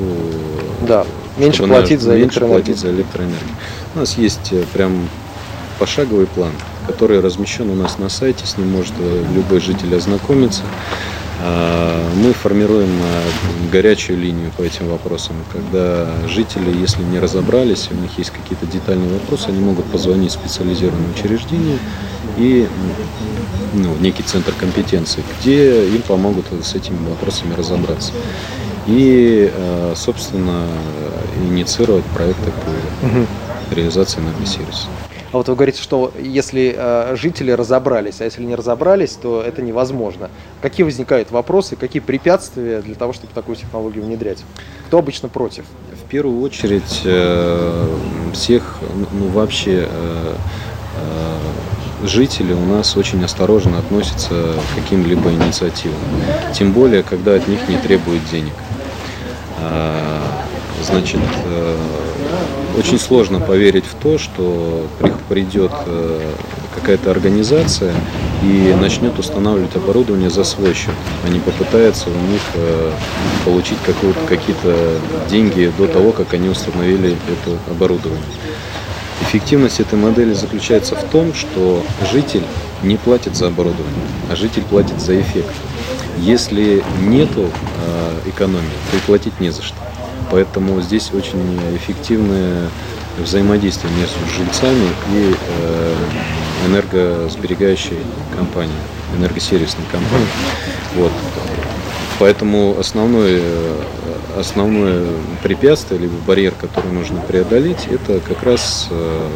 да, 0.82 1.06
меньше, 1.38 1.64
платить, 1.64 2.02
за 2.02 2.16
меньше 2.16 2.40
платить 2.42 2.78
за 2.78 2.90
электроэнергию. 2.90 3.56
У 3.96 4.00
нас 4.00 4.18
есть 4.18 4.52
э, 4.52 4.64
прям 4.74 5.08
пошаговый 5.80 6.28
план, 6.28 6.52
который 6.88 7.20
размещен 7.20 7.70
у 7.70 7.76
нас 7.76 7.98
на 7.98 8.10
сайте, 8.10 8.46
с 8.46 8.58
ним 8.58 8.72
может 8.72 8.94
э, 9.00 9.24
любой 9.36 9.60
житель 9.60 9.96
ознакомиться. 9.96 10.64
А, 11.40 12.12
мы 12.16 12.34
формируем 12.34 12.90
а, 12.90 13.72
горячую 13.72 14.20
линию 14.20 14.52
по 14.58 14.64
этим 14.64 14.88
вопросам, 14.90 15.36
когда 15.52 16.10
жители, 16.28 16.76
если 16.76 17.04
не 17.04 17.20
разобрались, 17.20 17.90
у 17.92 17.96
них 17.96 18.18
есть 18.18 18.32
какие-то 18.32 18.66
детальные 18.66 19.12
вопросы, 19.14 19.50
они 19.50 19.60
могут 19.60 19.86
позвонить 19.86 20.32
в 20.32 20.34
специализированное 20.34 21.12
учреждение 21.12 21.78
и 22.38 22.68
ну, 23.74 23.96
некий 24.00 24.24
центр 24.24 24.52
компетенции, 24.60 25.24
где 25.40 25.88
им 25.88 26.02
помогут 26.02 26.46
с 26.64 26.74
этими 26.74 26.98
вопросами 27.08 27.54
разобраться. 27.54 28.14
И, 28.88 29.52
а, 29.54 29.94
собственно, 29.96 30.66
инициировать 31.50 32.06
проекты 32.06 32.52
по 32.52 33.76
реализации 33.76 34.20
энергосервиса. 34.22 34.88
А 35.32 35.38
вот 35.38 35.50
вы 35.50 35.56
говорите, 35.56 35.82
что 35.82 36.14
если 36.18 36.74
э, 36.76 37.16
жители 37.18 37.52
разобрались, 37.52 38.22
а 38.22 38.24
если 38.24 38.44
не 38.44 38.56
разобрались, 38.56 39.12
то 39.12 39.42
это 39.42 39.62
невозможно. 39.62 40.30
Какие 40.62 40.86
возникают 40.86 41.32
вопросы, 41.32 41.76
какие 41.76 42.02
препятствия 42.02 42.82
для 42.82 42.96
того, 42.96 43.12
чтобы 43.12 43.34
такую 43.34 43.58
технологию 43.58 44.06
внедрять? 44.06 44.44
Кто 44.88 45.00
обычно 45.00 45.28
против? 45.28 45.66
В 45.92 46.10
первую 46.10 46.42
очередь 46.42 47.02
э, 47.04 47.88
всех, 48.34 48.78
ну 49.12 49.28
вообще 49.28 49.90
э, 49.90 50.36
э, 50.96 52.08
жители 52.08 52.54
у 52.54 52.66
нас 52.66 52.96
очень 52.96 53.22
осторожно 53.26 53.80
относятся 53.80 54.30
к 54.30 54.76
каким-либо 54.76 55.30
инициативам. 55.30 56.00
Тем 56.54 56.72
более, 56.72 57.04
когда 57.04 57.36
от 57.36 57.50
них 57.50 57.68
не 57.68 57.78
требуют 57.78 58.24
денег. 58.32 58.54
А, 59.60 60.22
значит, 60.84 61.20
э, 61.46 61.76
очень 62.78 63.00
сложно 63.00 63.40
поверить 63.40 63.86
в 63.86 63.96
то, 63.96 64.18
что 64.18 64.86
придет 65.30 65.72
э, 65.86 66.32
какая-то 66.76 67.10
организация 67.10 67.94
и 68.44 68.76
начнет 68.80 69.18
устанавливать 69.18 69.76
оборудование 69.76 70.30
за 70.30 70.44
свой 70.44 70.74
счет, 70.74 70.94
а 71.26 71.30
не 71.30 71.40
попытается 71.40 72.10
у 72.10 72.32
них 72.32 72.42
э, 72.54 72.92
получить 73.46 73.78
какие-то 74.28 75.00
деньги 75.30 75.72
до 75.78 75.88
того, 75.88 76.12
как 76.12 76.34
они 76.34 76.50
установили 76.50 77.10
это 77.10 77.58
оборудование. 77.72 78.24
Эффективность 79.24 79.80
этой 79.80 79.98
модели 79.98 80.34
заключается 80.34 80.96
в 80.96 81.04
том, 81.06 81.34
что 81.34 81.84
житель 82.12 82.44
не 82.84 82.98
платит 82.98 83.36
за 83.36 83.48
оборудование, 83.48 84.06
а 84.30 84.36
житель 84.36 84.62
платит 84.64 85.02
за 85.02 85.20
эффект. 85.20 85.52
Если 86.20 86.84
нету 87.02 87.50
экономии, 88.26 88.66
то 88.92 88.98
и 88.98 89.00
платить 89.02 89.40
не 89.40 89.50
за 89.52 89.62
что. 89.62 89.78
Поэтому 90.32 90.82
здесь 90.82 91.12
очень 91.14 91.60
эффективное 91.76 92.70
взаимодействие 93.18 93.92
между 93.94 94.20
жильцами 94.36 94.88
и 95.14 95.34
э, 95.34 95.96
энергосберегающей 96.68 97.98
компанией, 98.36 98.76
энергосервисной 99.18 99.86
компанией. 99.92 100.28
Вот. 100.96 101.12
Поэтому 102.20 102.76
основное, 102.80 103.42
основное 104.38 105.08
препятствие, 105.44 106.02
либо 106.02 106.16
барьер, 106.26 106.54
который 106.60 106.92
нужно 106.92 107.22
преодолеть, 107.22 107.88
это 107.90 108.20
как 108.20 108.44
раз 108.44 108.88
э, 108.92 109.30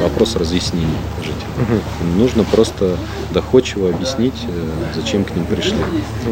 вопрос 0.00 0.36
разъяснения 0.36 0.88
жителям. 1.20 1.42
Угу. 1.58 2.18
Нужно 2.18 2.44
просто 2.44 2.96
доходчиво 3.30 3.90
объяснить, 3.90 4.46
э, 4.48 4.68
зачем 4.94 5.24
к 5.24 5.34
ним 5.34 5.44
пришли, 5.44 5.78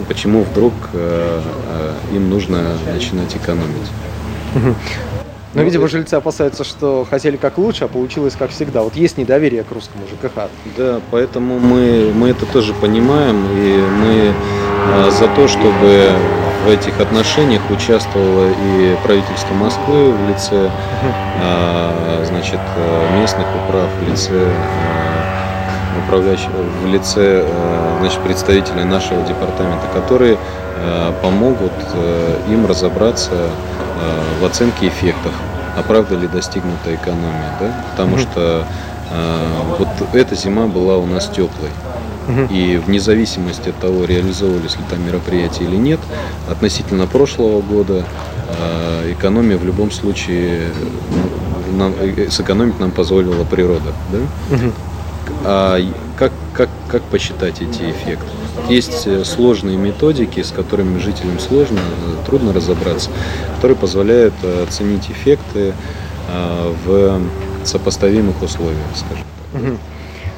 почему 0.08 0.42
вдруг 0.42 0.72
э, 0.92 1.42
э, 2.12 2.16
им 2.16 2.30
нужно 2.30 2.76
начинать 2.92 3.34
экономить. 3.36 3.90
Угу. 4.54 4.74
Но, 5.52 5.62
видимо, 5.62 5.88
жильцы 5.88 6.14
опасаются, 6.14 6.62
что 6.62 7.04
хотели 7.10 7.36
как 7.36 7.58
лучше, 7.58 7.84
а 7.84 7.88
получилось 7.88 8.36
как 8.38 8.50
всегда. 8.50 8.82
Вот 8.82 8.94
есть 8.94 9.18
недоверие 9.18 9.64
к 9.64 9.72
русскому 9.72 10.04
ЖКХ. 10.06 10.48
Да, 10.76 11.00
поэтому 11.10 11.58
мы, 11.58 12.12
мы 12.14 12.28
это 12.28 12.46
тоже 12.46 12.72
понимаем, 12.72 13.44
и 13.52 13.82
мы 13.82 14.32
э, 14.32 15.10
за 15.10 15.26
то, 15.26 15.48
чтобы 15.48 16.12
в 16.64 16.68
этих 16.68 17.00
отношениях 17.00 17.62
участвовало 17.70 18.50
и 18.50 18.96
правительство 19.02 19.54
Москвы 19.54 20.12
в 20.12 20.28
лице 20.28 20.70
э, 21.42 22.24
значит, 22.26 22.60
местных 23.14 23.46
управ, 23.64 23.88
в 24.00 24.08
лице 24.08 24.32
э, 24.34 26.04
управляющих, 26.04 26.50
в 26.82 26.86
лице 26.86 27.44
э, 27.46 27.96
значит, 28.00 28.20
представителей 28.20 28.84
нашего 28.84 29.22
департамента, 29.22 29.86
которые 29.94 30.36
э, 30.76 31.12
помогут 31.22 31.72
э, 31.94 32.36
им 32.48 32.66
разобраться 32.66 33.50
Э, 34.00 34.40
в 34.40 34.44
оценке 34.46 34.88
эффектов, 34.88 35.32
а 35.76 35.82
правда 35.82 36.14
ли 36.14 36.26
достигнута 36.26 36.94
экономия, 36.94 37.52
да? 37.60 37.70
Потому 37.90 38.16
что 38.16 38.64
э, 39.10 39.46
вот 39.78 39.88
эта 40.14 40.34
зима 40.34 40.66
была 40.66 40.96
у 40.96 41.04
нас 41.04 41.28
теплой. 41.28 41.70
И 42.50 42.80
вне 42.84 43.00
зависимости 43.00 43.70
от 43.70 43.76
того, 43.78 44.04
реализовывались 44.04 44.76
ли 44.76 44.82
там 44.88 45.04
мероприятия 45.04 45.64
или 45.64 45.76
нет, 45.76 46.00
относительно 46.48 47.06
прошлого 47.06 47.60
года 47.60 48.04
а 48.58 49.12
экономия 49.12 49.56
в 49.56 49.64
любом 49.64 49.90
случае 49.90 50.70
ну, 51.70 51.76
нам, 51.76 51.94
э, 52.00 52.30
сэкономить 52.30 52.78
нам 52.80 52.90
позволила 52.90 53.44
природа. 53.44 53.92
Да? 54.12 54.18
А 55.44 55.78
как, 56.18 56.32
как, 56.52 56.68
как 56.88 57.02
посчитать 57.02 57.62
эти 57.62 57.90
эффекты? 57.90 58.26
Есть 58.68 59.06
э, 59.06 59.24
сложные 59.24 59.76
методики, 59.76 60.42
с 60.42 60.50
которыми 60.50 60.98
жителям 60.98 61.38
сложно, 61.38 61.78
э, 61.78 62.26
трудно 62.26 62.52
разобраться, 62.52 63.10
которые 63.56 63.76
позволяют 63.76 64.34
оценить 64.62 65.10
эффекты 65.10 65.74
в 66.86 67.20
сопоставимых 67.64 68.40
условиях, 68.42 68.86
скажем 68.94 69.24
так. 69.52 69.62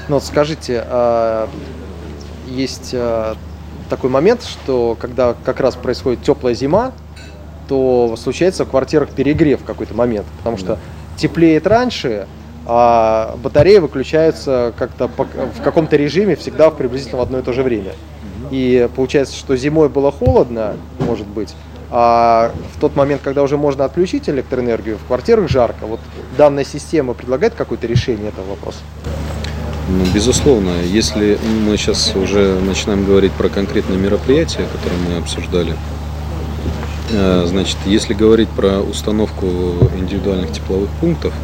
Ну 0.08 0.16
вот 0.16 0.24
скажите, 0.24 0.84
а, 0.86 1.48
есть 2.46 2.94
такой 3.88 4.10
момент, 4.10 4.42
что 4.42 4.96
когда 4.98 5.34
как 5.44 5.60
раз 5.60 5.76
происходит 5.76 6.22
теплая 6.22 6.54
зима, 6.54 6.92
то 7.68 8.14
случается 8.16 8.64
в 8.64 8.70
квартирах 8.70 9.10
перегрев 9.10 9.60
в 9.60 9.64
какой-то 9.64 9.94
момент, 9.94 10.26
потому 10.38 10.56
что 10.56 10.78
теплеет 11.16 11.66
раньше, 11.66 12.26
а 12.66 13.36
батареи 13.42 13.78
выключаются 13.78 14.72
как-то 14.76 15.08
в 15.08 15.62
каком-то 15.62 15.96
режиме 15.96 16.36
всегда 16.36 16.70
в 16.70 16.76
приблизительно 16.76 17.18
в 17.18 17.22
одно 17.22 17.38
и 17.38 17.42
то 17.42 17.52
же 17.52 17.62
время. 17.62 17.92
И 18.50 18.88
получается, 18.94 19.36
что 19.36 19.56
зимой 19.56 19.88
было 19.88 20.12
холодно, 20.12 20.76
может 20.98 21.26
быть, 21.26 21.54
а 21.90 22.52
в 22.74 22.80
тот 22.80 22.96
момент, 22.96 23.20
когда 23.22 23.42
уже 23.42 23.56
можно 23.56 23.84
отключить 23.84 24.28
электроэнергию, 24.28 24.96
в 24.96 25.06
квартирах 25.06 25.48
жарко. 25.48 25.86
Вот 25.86 26.00
данная 26.38 26.64
система 26.64 27.12
предлагает 27.12 27.54
какое-то 27.54 27.86
решение 27.86 28.28
этого 28.28 28.50
вопроса? 28.50 28.78
Ну, 29.88 30.04
безусловно, 30.14 30.70
если 30.82 31.38
мы 31.66 31.76
сейчас 31.76 32.14
уже 32.14 32.60
начинаем 32.60 33.04
говорить 33.04 33.32
про 33.32 33.48
конкретные 33.48 33.98
мероприятия, 33.98 34.66
которые 34.72 35.00
мы 35.08 35.16
обсуждали, 35.18 35.74
э, 37.10 37.44
значит, 37.46 37.76
если 37.84 38.14
говорить 38.14 38.48
про 38.50 38.80
установку 38.80 39.46
индивидуальных 39.98 40.52
тепловых 40.52 40.88
пунктов, 41.00 41.34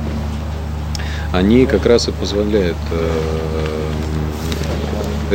они 1.32 1.66
как 1.66 1.84
раз 1.84 2.08
и 2.08 2.12
позволяют 2.12 2.76
э, 2.92 3.10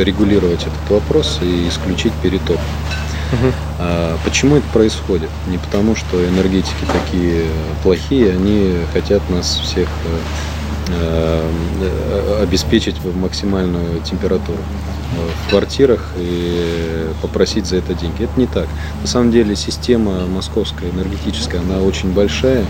регулировать 0.02 0.62
этот 0.62 0.90
вопрос 0.90 1.40
и 1.42 1.68
исключить 1.68 2.12
перетоп. 2.22 2.58
Угу. 3.32 3.52
почему 4.24 4.56
это 4.56 4.66
происходит? 4.72 5.30
Не 5.48 5.58
потому, 5.58 5.96
что 5.96 6.24
энергетики 6.24 6.84
такие 6.92 7.46
плохие, 7.82 8.30
они 8.30 8.76
хотят 8.92 9.28
нас 9.28 9.58
всех 9.58 9.88
э, 9.88 10.18
обеспечить 12.40 12.96
максимальную 13.04 14.00
температуру 14.02 14.58
в 15.46 15.50
квартирах 15.50 16.12
и 16.18 17.06
попросить 17.22 17.66
за 17.66 17.76
это 17.76 17.94
деньги. 17.94 18.24
Это 18.24 18.38
не 18.38 18.46
так. 18.46 18.66
На 19.00 19.06
самом 19.06 19.30
деле 19.30 19.56
система 19.56 20.26
московская 20.26 20.90
энергетическая, 20.90 21.60
она 21.60 21.80
очень 21.80 22.12
большая, 22.12 22.64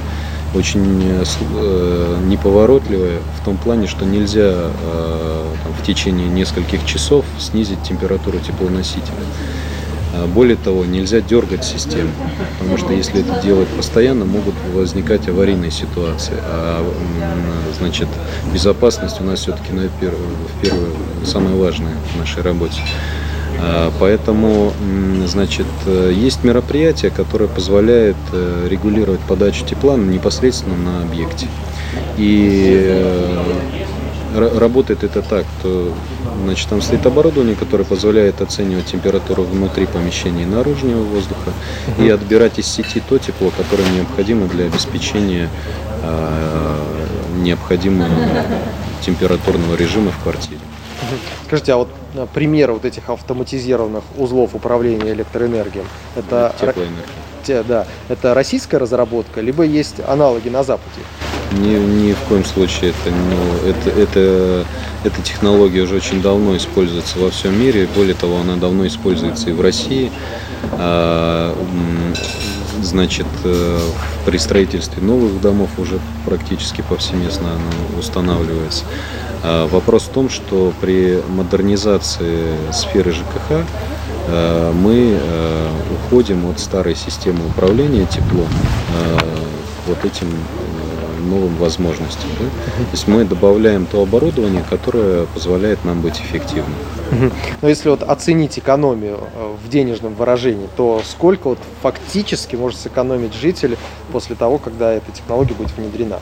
очень 0.55 1.03
э, 1.03 1.25
э, 1.57 2.19
неповоротливая 2.27 3.19
в 3.41 3.45
том 3.45 3.57
плане, 3.57 3.87
что 3.87 4.05
нельзя 4.05 4.53
э, 4.53 5.55
там, 5.65 5.73
в 5.73 5.85
течение 5.85 6.29
нескольких 6.29 6.85
часов 6.87 7.25
снизить 7.39 7.83
температуру 7.83 8.39
теплоносителя. 8.39 9.25
А 10.17 10.29
более 10.29 10.57
того, 10.57 10.85
нельзя 10.85 11.21
дергать 11.21 11.65
систему, 11.65 12.11
потому 12.59 12.79
что 12.79 12.93
если 12.93 13.21
это 13.21 13.43
делать 13.43 13.69
постоянно, 13.69 14.25
могут 14.25 14.55
возникать 14.73 15.29
аварийные 15.29 15.73
ситуации. 15.73 16.37
А 16.41 16.87
значит, 17.79 18.09
безопасность 18.53 19.21
у 19.21 19.25
нас 19.25 19.41
все-таки 19.41 19.73
на 19.73 19.89
первую, 20.01 20.29
в 20.49 20.61
первую, 20.63 20.93
самое 21.25 21.57
важное 21.57 21.95
в 22.15 22.19
нашей 22.19 22.43
работе. 22.43 22.81
А, 23.61 23.93
поэтому, 23.99 24.73
значит, 25.27 25.67
есть 25.87 26.45
мероприятия, 26.45 27.11
которые 27.11 27.49
позволяют 27.49 28.17
э, 28.33 28.67
регулировать 28.69 29.21
подачу 29.21 29.65
тепла 29.65 29.97
непосредственно 29.97 30.77
на 30.77 31.03
объекте. 31.03 31.47
И 32.17 32.87
э, 32.91 34.59
работает 34.59 35.05
это 35.05 35.23
так, 35.23 35.45
то 35.63 35.93
значит, 36.45 36.69
там 36.69 36.83
стоит 36.83 37.07
оборудование, 37.07 37.55
которое 37.55 37.85
позволяет 37.85 38.41
оценивать 38.41 38.87
температуру 38.87 39.45
внутри 39.45 39.87
помещения 39.87 40.43
и 40.43 40.47
наружного 40.47 41.03
воздуха 41.03 41.53
и 41.99 42.09
отбирать 42.09 42.59
из 42.59 42.67
сети 42.67 43.01
то 43.09 43.19
тепло, 43.19 43.51
которое 43.51 43.89
необходимо 43.91 44.47
для 44.49 44.67
обеспечения 44.67 45.49
э, 45.89 45.94
необходимого 47.37 48.09
температурного 49.05 49.75
режима 49.77 50.11
в 50.11 50.23
квартире. 50.23 50.61
Скажите, 51.47 51.73
а 51.73 51.77
вот 51.77 51.89
э, 52.15 52.27
примеры 52.33 52.73
вот 52.73 52.85
этих 52.85 53.11
автоматизированных 53.11 54.03
узлов 54.17 54.55
управления 54.55 55.13
электроэнергией, 55.13 55.85
это, 56.17 56.55
те, 57.45 57.63
да, 57.63 57.87
это 58.09 58.33
российская 58.33 58.79
разработка, 58.79 59.41
либо 59.41 59.65
есть 59.65 59.97
аналоги 60.07 60.49
на 60.49 60.63
Западе? 60.63 61.01
Ни, 61.53 61.77
ни 61.77 62.13
в 62.15 62.21
коем 62.29 62.45
случае 62.45 62.91
это, 62.91 63.15
ну, 63.15 63.69
это, 63.69 63.91
это, 63.91 64.67
эта 65.05 65.23
технология 65.23 65.83
уже 65.83 65.97
очень 65.97 66.23
давно 66.23 66.57
используется 66.57 67.19
во 67.19 67.31
всем 67.31 67.61
мире. 67.61 67.87
Более 67.95 68.15
того, 68.15 68.39
она 68.41 68.57
давно 68.57 68.87
используется 68.87 69.51
и 69.51 69.53
в 69.53 69.61
России. 69.61 70.11
Значит, 72.83 73.27
э, 73.45 73.79
при 74.27 74.39
строительстве 74.39 75.03
новых 75.03 75.41
домов 75.41 75.71
уже 75.79 75.99
практически 76.25 76.83
повсеместно 76.83 77.53
она 77.53 77.99
устанавливается. 77.99 78.85
А 79.43 79.67
вопрос 79.69 80.05
в 80.05 80.09
том, 80.09 80.29
что 80.29 80.73
при 80.81 81.23
модернизации 81.29 82.55
сферы 82.73 83.13
ЖКХ 83.13 83.65
э, 84.29 84.73
мы 84.73 85.19
э, 85.21 85.69
уходим 85.95 86.47
от 86.51 86.59
старой 86.61 86.97
системы 86.97 87.47
управления 87.47 88.07
теплом 88.07 88.49
вот 89.87 90.03
этим 90.05 90.29
новым 91.25 91.57
возможностям. 91.57 92.31
Да? 92.39 92.47
То 92.47 92.91
есть 92.93 93.09
мы 93.09 93.25
добавляем 93.25 93.87
то 93.87 94.03
оборудование, 94.03 94.63
которое 94.69 95.27
позволяет 95.27 95.85
нам 95.85 96.01
быть 96.01 96.21
эффективным. 96.21 96.75
Но 97.63 97.69
если 97.69 97.89
вот 97.89 98.03
оценить 98.03 98.59
экономию 98.59 99.21
в 99.63 99.69
денежном 99.69 100.15
выражении, 100.15 100.69
то 100.77 101.03
сколько 101.05 101.49
вот 101.49 101.59
фактически 101.83 102.57
может 102.57 102.81
сэкономить 102.81 103.35
житель 103.35 103.77
после 104.13 104.37
того, 104.37 104.59
когда 104.59 104.93
эта 104.93 105.11
технология 105.13 105.55
будет 105.55 105.77
внедрена? 105.77 106.19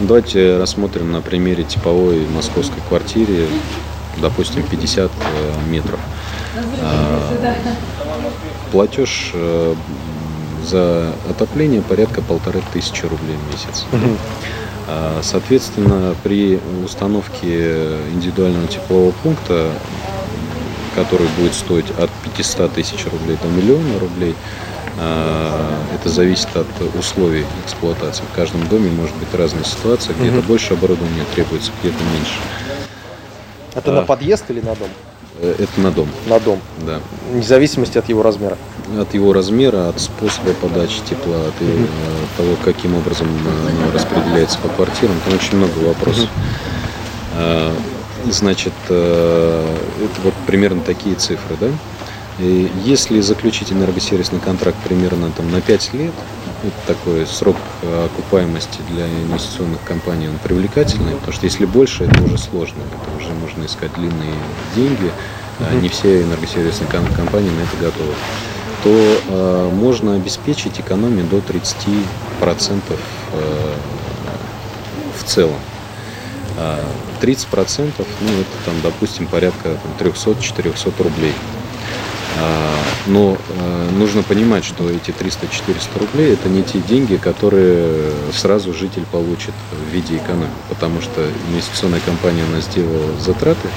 Давайте 0.00 0.58
рассмотрим 0.58 1.10
на 1.12 1.20
примере 1.20 1.64
типовой 1.64 2.26
московской 2.28 2.82
квартиры, 2.88 3.46
допустим, 4.20 4.62
50 4.62 5.10
э, 5.10 5.70
метров. 5.70 5.98
А, 6.82 7.20
платеж 8.72 9.32
э, 9.34 9.74
за 10.66 11.12
отопление 11.28 11.82
порядка 11.82 12.22
полторы 12.22 12.62
тысячи 12.72 13.02
рублей 13.02 13.36
в 13.36 13.52
месяц. 13.52 13.86
А, 14.88 15.20
соответственно, 15.22 16.14
при 16.22 16.60
установке 16.84 17.96
индивидуального 18.12 18.68
теплового 18.68 19.10
пункта, 19.22 19.72
который 20.94 21.26
будет 21.38 21.54
стоить 21.54 21.90
от 21.98 22.08
500 22.36 22.72
тысяч 22.72 23.04
рублей 23.06 23.36
до 23.42 23.48
миллиона 23.48 23.98
рублей, 23.98 24.36
а, 24.98 25.82
это 25.94 26.08
зависит 26.08 26.48
от 26.54 26.66
условий 26.98 27.44
эксплуатации. 27.64 28.22
В 28.32 28.36
каждом 28.36 28.66
доме 28.68 28.90
может 28.90 29.14
быть 29.16 29.32
разная 29.34 29.64
ситуация, 29.64 30.14
где-то 30.14 30.38
угу. 30.38 30.46
больше 30.46 30.74
оборудования 30.74 31.24
требуется, 31.34 31.72
где-то 31.80 31.98
меньше. 32.14 32.38
Это 33.74 33.90
а, 33.90 33.94
на 33.94 34.02
подъезд 34.02 34.44
или 34.50 34.60
на 34.60 34.74
дом? 34.74 34.88
Э, 35.40 35.54
это 35.58 35.80
на 35.80 35.90
дом. 35.90 36.08
На 36.26 36.38
дом. 36.40 36.60
Да. 36.84 37.00
Вне 37.30 37.42
зависимости 37.42 37.98
от 37.98 38.08
его 38.08 38.22
размера. 38.22 38.56
От 38.98 39.14
его 39.14 39.32
размера, 39.32 39.88
от 39.88 40.00
способа 40.00 40.52
подачи 40.60 41.00
тепла, 41.08 41.36
от 41.36 41.60
угу. 41.60 41.86
того, 42.36 42.56
каким 42.64 42.94
образом 42.94 43.26
оно 43.68 43.92
распределяется 43.92 44.58
по 44.58 44.68
квартирам. 44.68 45.16
Там 45.24 45.34
очень 45.34 45.56
много 45.56 45.78
вопросов. 45.78 46.28
Угу. 47.34 48.32
Значит, 48.32 48.72
это 48.86 49.64
вот 50.24 50.34
примерно 50.46 50.80
такие 50.80 51.14
цифры, 51.16 51.56
да? 51.60 51.68
И 52.38 52.70
если 52.84 53.20
заключить 53.20 53.72
энергосервисный 53.72 54.40
контракт 54.40 54.76
примерно 54.84 55.30
там, 55.30 55.50
на 55.50 55.60
5 55.60 55.94
лет, 55.94 56.12
это 56.62 56.94
такой 56.94 57.26
срок 57.26 57.56
окупаемости 57.82 58.80
для 58.90 59.06
инвестиционных 59.06 59.82
компаний, 59.84 60.28
он 60.28 60.38
привлекательный, 60.38 61.14
потому 61.14 61.32
что 61.32 61.44
если 61.44 61.64
больше, 61.64 62.04
это 62.04 62.22
уже 62.22 62.38
сложно, 62.38 62.78
это 62.80 63.16
уже 63.16 63.32
можно 63.34 63.64
искать 63.64 63.92
длинные 63.94 64.34
деньги, 64.74 65.10
а 65.60 65.74
не 65.74 65.88
все 65.88 66.22
энергосервисные 66.22 66.88
компании 66.90 67.50
на 67.50 67.60
это 67.60 67.76
готовы, 67.80 68.14
то 68.82 68.90
э, 68.90 69.70
можно 69.72 70.14
обеспечить 70.14 70.80
экономию 70.80 71.24
до 71.26 71.38
30% 71.38 72.82
э, 72.92 73.74
в 75.18 75.24
целом. 75.24 75.58
30%, 77.20 77.92
ну 78.20 78.28
это 78.28 78.50
там, 78.64 78.74
допустим, 78.82 79.26
порядка 79.26 79.76
300-400 79.98 81.02
рублей. 81.02 81.34
А, 82.38 82.74
но 83.06 83.36
а, 83.58 83.90
нужно 83.92 84.22
понимать, 84.22 84.64
что 84.64 84.90
эти 84.90 85.10
300-400 85.10 85.98
рублей 85.98 86.32
это 86.32 86.48
не 86.48 86.62
те 86.62 86.78
деньги, 86.80 87.16
которые 87.16 88.10
сразу 88.32 88.74
житель 88.74 89.04
получит 89.10 89.54
в 89.72 89.92
виде 89.92 90.16
экономии, 90.16 90.48
потому 90.68 91.00
что 91.00 91.26
инвестиционная 91.50 92.00
компания 92.00 92.44
у 92.44 92.54
нас 92.54 92.64
сделала 92.64 93.18
затраты, 93.18 93.68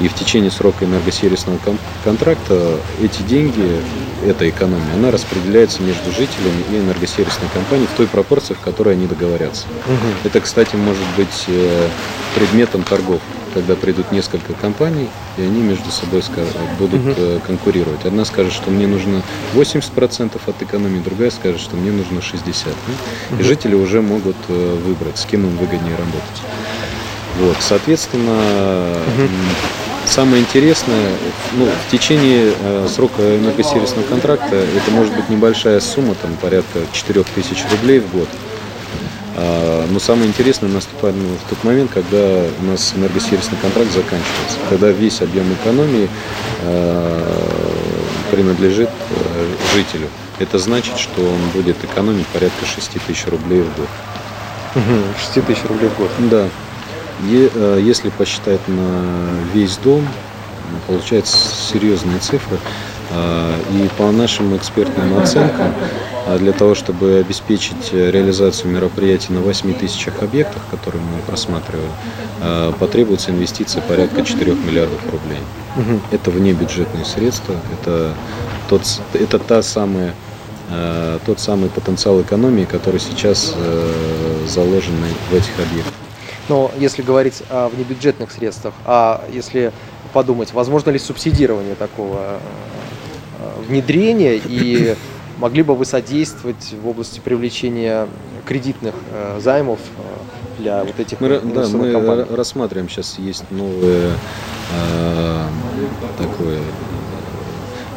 И 0.00 0.08
в 0.08 0.14
течение 0.14 0.50
срока 0.50 0.84
энергосервисного 0.84 1.58
контракта 2.02 2.78
эти 3.00 3.22
деньги, 3.22 3.80
эта 4.26 4.48
экономия, 4.48 4.94
она 4.94 5.10
распределяется 5.10 5.82
между 5.82 6.10
жителями 6.10 6.64
и 6.72 6.78
энергосервисной 6.78 7.48
компанией 7.52 7.86
в 7.86 7.96
той 7.96 8.06
пропорции, 8.06 8.54
в 8.54 8.60
которой 8.60 8.94
они 8.94 9.06
договорятся. 9.06 9.66
Угу. 9.86 10.28
Это, 10.28 10.40
кстати, 10.40 10.74
может 10.76 11.04
быть 11.16 11.44
э, 11.48 11.88
предметом 12.34 12.82
торгов 12.82 13.20
когда 13.54 13.76
придут 13.76 14.10
несколько 14.10 14.52
компаний, 14.52 15.08
и 15.38 15.42
они 15.42 15.62
между 15.62 15.90
собой 15.90 16.22
будут 16.78 17.16
угу. 17.16 17.40
конкурировать. 17.46 18.04
Одна 18.04 18.24
скажет, 18.24 18.52
что 18.52 18.70
мне 18.70 18.86
нужно 18.86 19.22
80% 19.54 20.40
от 20.44 20.62
экономии, 20.62 20.98
другая 20.98 21.30
скажет, 21.30 21.60
что 21.60 21.76
мне 21.76 21.92
нужно 21.92 22.18
60%. 22.18 22.74
Угу. 23.30 23.40
И 23.40 23.42
жители 23.44 23.74
уже 23.74 24.02
могут 24.02 24.36
э, 24.48 24.78
выбрать, 24.84 25.18
с 25.18 25.24
кем 25.24 25.46
им 25.46 25.56
выгоднее 25.56 25.96
работать. 25.96 26.42
Вот, 27.38 27.56
соответственно, 27.60 28.96
угу. 29.06 29.28
Самое 30.06 30.42
интересное, 30.42 31.10
ну, 31.54 31.66
в 31.66 31.90
течение 31.90 32.52
э, 32.58 32.88
срока 32.88 33.36
энергосервисного 33.38 34.04
контракта 34.06 34.56
это 34.56 34.90
может 34.90 35.14
быть 35.14 35.28
небольшая 35.28 35.80
сумма, 35.80 36.14
там 36.14 36.36
порядка 36.36 36.80
4000 36.92 37.64
рублей 37.70 38.00
в 38.00 38.10
год. 38.12 38.28
А, 39.36 39.86
но 39.90 39.98
самое 39.98 40.28
интересное 40.28 40.68
наступает 40.68 41.16
ну, 41.16 41.28
в 41.44 41.50
тот 41.50 41.64
момент, 41.64 41.90
когда 41.92 42.44
у 42.60 42.64
нас 42.64 42.94
энергосервисный 42.96 43.58
контракт 43.60 43.90
заканчивается, 43.90 44.58
когда 44.68 44.90
весь 44.90 45.20
объем 45.22 45.52
экономии 45.54 46.08
а, 46.62 47.74
принадлежит 48.30 48.90
а, 48.90 49.74
жителю. 49.74 50.08
Это 50.38 50.58
значит, 50.58 50.98
что 50.98 51.20
он 51.20 51.50
будет 51.52 51.82
экономить 51.84 52.26
порядка 52.28 52.64
6 52.66 52.92
тысяч 53.06 53.26
рублей 53.26 53.62
в 53.62 53.76
год. 53.76 53.88
6 55.34 55.46
тысяч 55.46 55.62
рублей 55.64 55.88
в 55.88 55.98
год? 55.98 56.10
Да. 56.30 56.48
Если 57.28 58.10
посчитать 58.10 58.60
на 58.68 59.02
весь 59.52 59.76
дом, 59.78 60.06
получается 60.86 61.36
серьезные 61.36 62.18
цифры. 62.18 62.58
И 63.72 63.88
по 63.96 64.10
нашим 64.10 64.56
экспертным 64.56 65.18
оценкам, 65.18 65.74
для 66.38 66.52
того, 66.52 66.74
чтобы 66.74 67.18
обеспечить 67.18 67.92
реализацию 67.92 68.72
мероприятий 68.72 69.32
на 69.32 69.40
8 69.40 69.74
тысячах 69.74 70.22
объектах, 70.22 70.62
которые 70.70 71.02
мы 71.02 71.20
просматривали, 71.26 71.88
потребуется 72.78 73.30
инвестиции 73.30 73.82
порядка 73.86 74.24
4 74.24 74.52
миллиардов 74.54 75.00
рублей. 75.04 75.40
Угу. 75.76 76.00
Это 76.12 76.30
внебюджетные 76.30 77.04
средства, 77.04 77.54
это, 77.80 78.14
тот, 78.68 78.82
это 79.12 79.38
та 79.38 79.62
самая 79.62 80.14
тот 81.26 81.40
самый 81.40 81.68
потенциал 81.68 82.20
экономии, 82.22 82.64
который 82.64 82.98
сейчас 82.98 83.54
э, 83.54 84.44
заложен 84.48 84.94
в 85.30 85.34
этих 85.34 85.52
объектах. 85.58 85.92
Но 86.48 86.70
если 86.78 87.02
говорить 87.02 87.42
о 87.50 87.68
внебюджетных 87.68 88.30
средствах, 88.30 88.74
а 88.84 89.24
если 89.32 89.72
подумать, 90.12 90.52
возможно 90.52 90.90
ли 90.90 90.98
субсидирование 90.98 91.74
такого 91.74 92.38
э, 93.38 93.62
внедрения 93.66 94.36
и 94.36 94.94
Могли 95.38 95.62
бы 95.62 95.74
вы 95.74 95.84
содействовать 95.84 96.74
в 96.80 96.86
области 96.86 97.18
привлечения 97.18 98.06
кредитных 98.46 98.94
э, 99.10 99.40
займов 99.42 99.80
э, 99.98 100.62
для 100.62 100.84
вот 100.84 101.00
этих 101.00 101.20
мы, 101.20 101.40
да, 101.40 101.66
мы 101.68 101.92
компаний? 101.92 102.24
рассматриваем 102.30 102.88
сейчас 102.88 103.18
есть 103.18 103.44
новое 103.50 104.12
э, 104.72 105.46
такое 106.18 106.60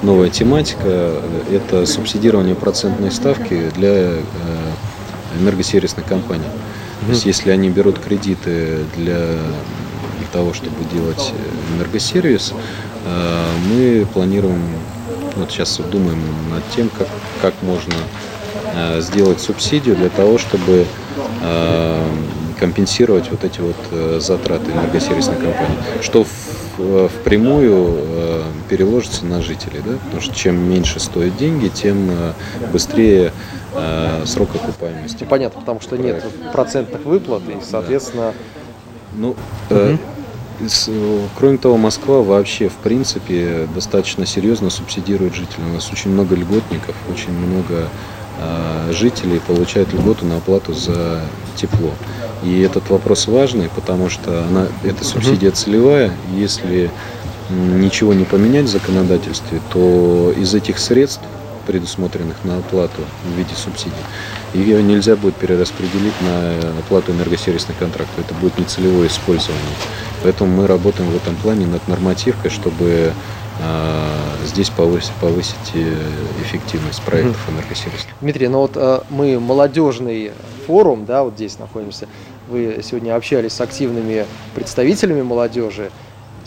новая 0.02 0.30
тематика 0.30 1.22
это 1.52 1.86
субсидирование 1.86 2.56
процентной 2.56 3.12
ставки 3.12 3.72
для 3.76 4.14
энергосервисных 5.40 6.06
компаний. 6.06 6.46
То 7.06 7.12
есть 7.12 7.26
если 7.26 7.52
они 7.52 7.70
берут 7.70 8.00
кредиты 8.00 8.80
для 8.96 9.38
того, 10.32 10.54
чтобы 10.54 10.76
делать 10.92 11.34
энергосервис, 11.76 12.54
э, 13.06 13.46
мы 13.70 14.06
планируем 14.14 14.62
вот 15.38 15.52
сейчас 15.52 15.80
думаем 15.92 16.20
над 16.52 16.64
тем, 16.76 16.90
как, 16.90 17.08
как 17.42 17.54
можно 17.62 17.94
э, 18.74 19.02
сделать 19.02 19.40
субсидию 19.40 19.96
для 19.96 20.10
того, 20.10 20.38
чтобы 20.38 20.86
э, 21.42 22.06
компенсировать 22.60 23.30
вот 23.30 23.44
эти 23.44 23.60
вот 23.60 23.76
э, 23.92 24.20
затраты 24.22 24.72
энергосервисной 24.72 25.36
компании, 25.36 25.78
что 26.02 26.24
в, 26.24 27.10
впрямую 27.10 28.04
переложится 28.70 29.26
на 29.26 29.42
жителей, 29.42 29.82
да? 29.84 29.94
потому 30.04 30.22
что 30.22 30.36
чем 30.36 30.58
меньше 30.70 31.00
стоят 31.00 31.36
деньги, 31.36 31.70
тем 31.70 32.12
быстрее 32.72 33.32
срок 34.26 34.56
окупаемости. 34.56 35.24
Ну, 35.24 35.30
понятно, 35.30 35.60
потому 35.62 35.82
что 35.82 35.98
нет 35.98 36.24
процентных 36.54 37.06
выплат 37.06 37.44
и, 37.50 37.58
соответственно... 37.63 38.34
Да. 39.13 39.16
Ну, 39.16 39.36
угу. 39.70 40.00
Кроме 41.38 41.58
того, 41.58 41.78
Москва 41.78 42.22
вообще, 42.22 42.68
в 42.70 42.76
принципе, 42.76 43.68
достаточно 43.76 44.26
серьезно 44.26 44.70
субсидирует 44.70 45.36
жителей. 45.36 45.66
У 45.70 45.74
нас 45.74 45.92
очень 45.92 46.12
много 46.12 46.36
льготников, 46.36 46.96
очень 47.12 47.32
много 47.32 47.90
э, 48.40 48.92
жителей 48.92 49.40
получают 49.40 49.94
льготу 49.94 50.26
на 50.26 50.38
оплату 50.38 50.74
за 50.74 51.22
тепло. 51.56 51.92
И 52.44 52.60
этот 52.62 52.90
вопрос 52.90 53.28
важный, 53.28 53.70
потому 53.70 54.10
что 54.10 54.44
она, 54.46 54.68
эта 54.84 55.04
субсидия 55.04 55.52
целевая. 55.52 56.12
Если 56.36 56.90
ничего 57.50 58.13
не 58.13 58.26
поменять 58.26 58.66
в 58.66 58.70
законодательстве, 58.70 59.62
то 59.72 60.34
из 60.36 60.54
этих 60.54 60.80
средств 60.80 61.24
предусмотренных 61.68 62.44
на 62.44 62.58
оплату 62.58 63.02
в 63.24 63.38
виде 63.38 63.54
субсидий, 63.56 63.94
ее 64.54 64.82
нельзя 64.82 65.16
будет 65.16 65.36
перераспределить 65.36 66.14
на 66.22 66.80
оплату 66.80 67.12
энергосервисных 67.12 67.78
контрактов. 67.78 68.18
Это 68.18 68.34
будет 68.36 68.58
нецелевое 68.58 69.08
использование. 69.08 69.76
Поэтому 70.24 70.62
мы 70.62 70.68
работаем 70.68 71.10
в 71.12 71.16
этом 71.16 71.36
плане 71.36 71.68
над 71.68 71.88
нормативкой, 71.88 72.50
чтобы 72.50 73.12
а, 73.62 74.18
здесь 74.46 74.70
повысить, 74.70 75.12
повысить 75.22 75.72
э, 75.74 75.94
эффективность 76.42 77.02
проектов 77.02 77.38
mm 77.48 77.54
энергосервиса. 77.54 78.06
Дмитрий, 78.22 78.48
ну 78.48 78.60
вот 78.60 79.06
мы 79.10 79.40
молодежный 79.40 80.32
форум, 80.66 81.06
да, 81.06 81.24
вот 81.24 81.36
здесь 81.36 81.60
находимся. 81.60 82.08
Вы 82.48 82.80
сегодня 82.84 83.16
общались 83.16 83.54
с 83.54 83.62
активными 83.62 84.26
представителями 84.56 85.22
молодежи. 85.22 85.92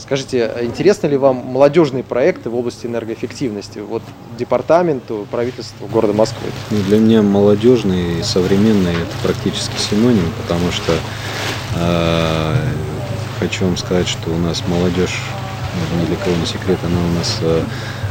Скажите, 0.01 0.51
интересны 0.63 1.09
ли 1.09 1.17
вам 1.19 1.37
молодежные 1.37 2.03
проекты 2.03 2.49
в 2.49 2.57
области 2.57 2.87
энергоэффективности? 2.87 3.81
Вот 3.81 4.03
департаменту, 4.39 5.27
правительству 5.31 5.87
города 5.89 6.15
Москвы. 6.15 6.49
Ну, 6.71 6.79
для 6.85 6.99
меня 6.99 7.23
молодежный 7.23 8.19
и 8.19 8.23
современный 8.23 8.93
это 8.93 9.13
практически 9.23 9.77
синоним, 9.77 10.25
потому 10.43 10.73
что 10.73 10.93
э, 11.77 12.55
хочу 13.39 13.67
вам 13.67 13.77
сказать, 13.77 14.09
что 14.09 14.31
у 14.31 14.39
нас 14.39 14.63
молодежь, 14.67 15.21
ни 16.01 16.07
для 16.07 16.17
кого 16.17 16.35
не 16.35 16.47
секрет, 16.47 16.79
она 16.83 16.99
у 16.99 17.19
нас 17.19 17.39
э, 17.43 17.63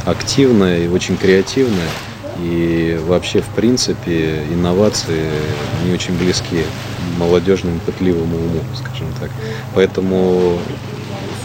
активная 0.06 0.84
и 0.84 0.88
очень 0.88 1.16
креативная. 1.16 1.88
И 2.38 2.98
вообще, 3.04 3.40
в 3.40 3.48
принципе, 3.48 4.44
инновации, 4.50 5.28
не 5.84 5.92
очень 5.92 6.16
близки 6.16 6.62
молодежному 7.18 7.80
пытливому 7.80 8.36
уму, 8.36 8.60
скажем 8.76 9.08
так. 9.20 9.30
Поэтому 9.74 10.58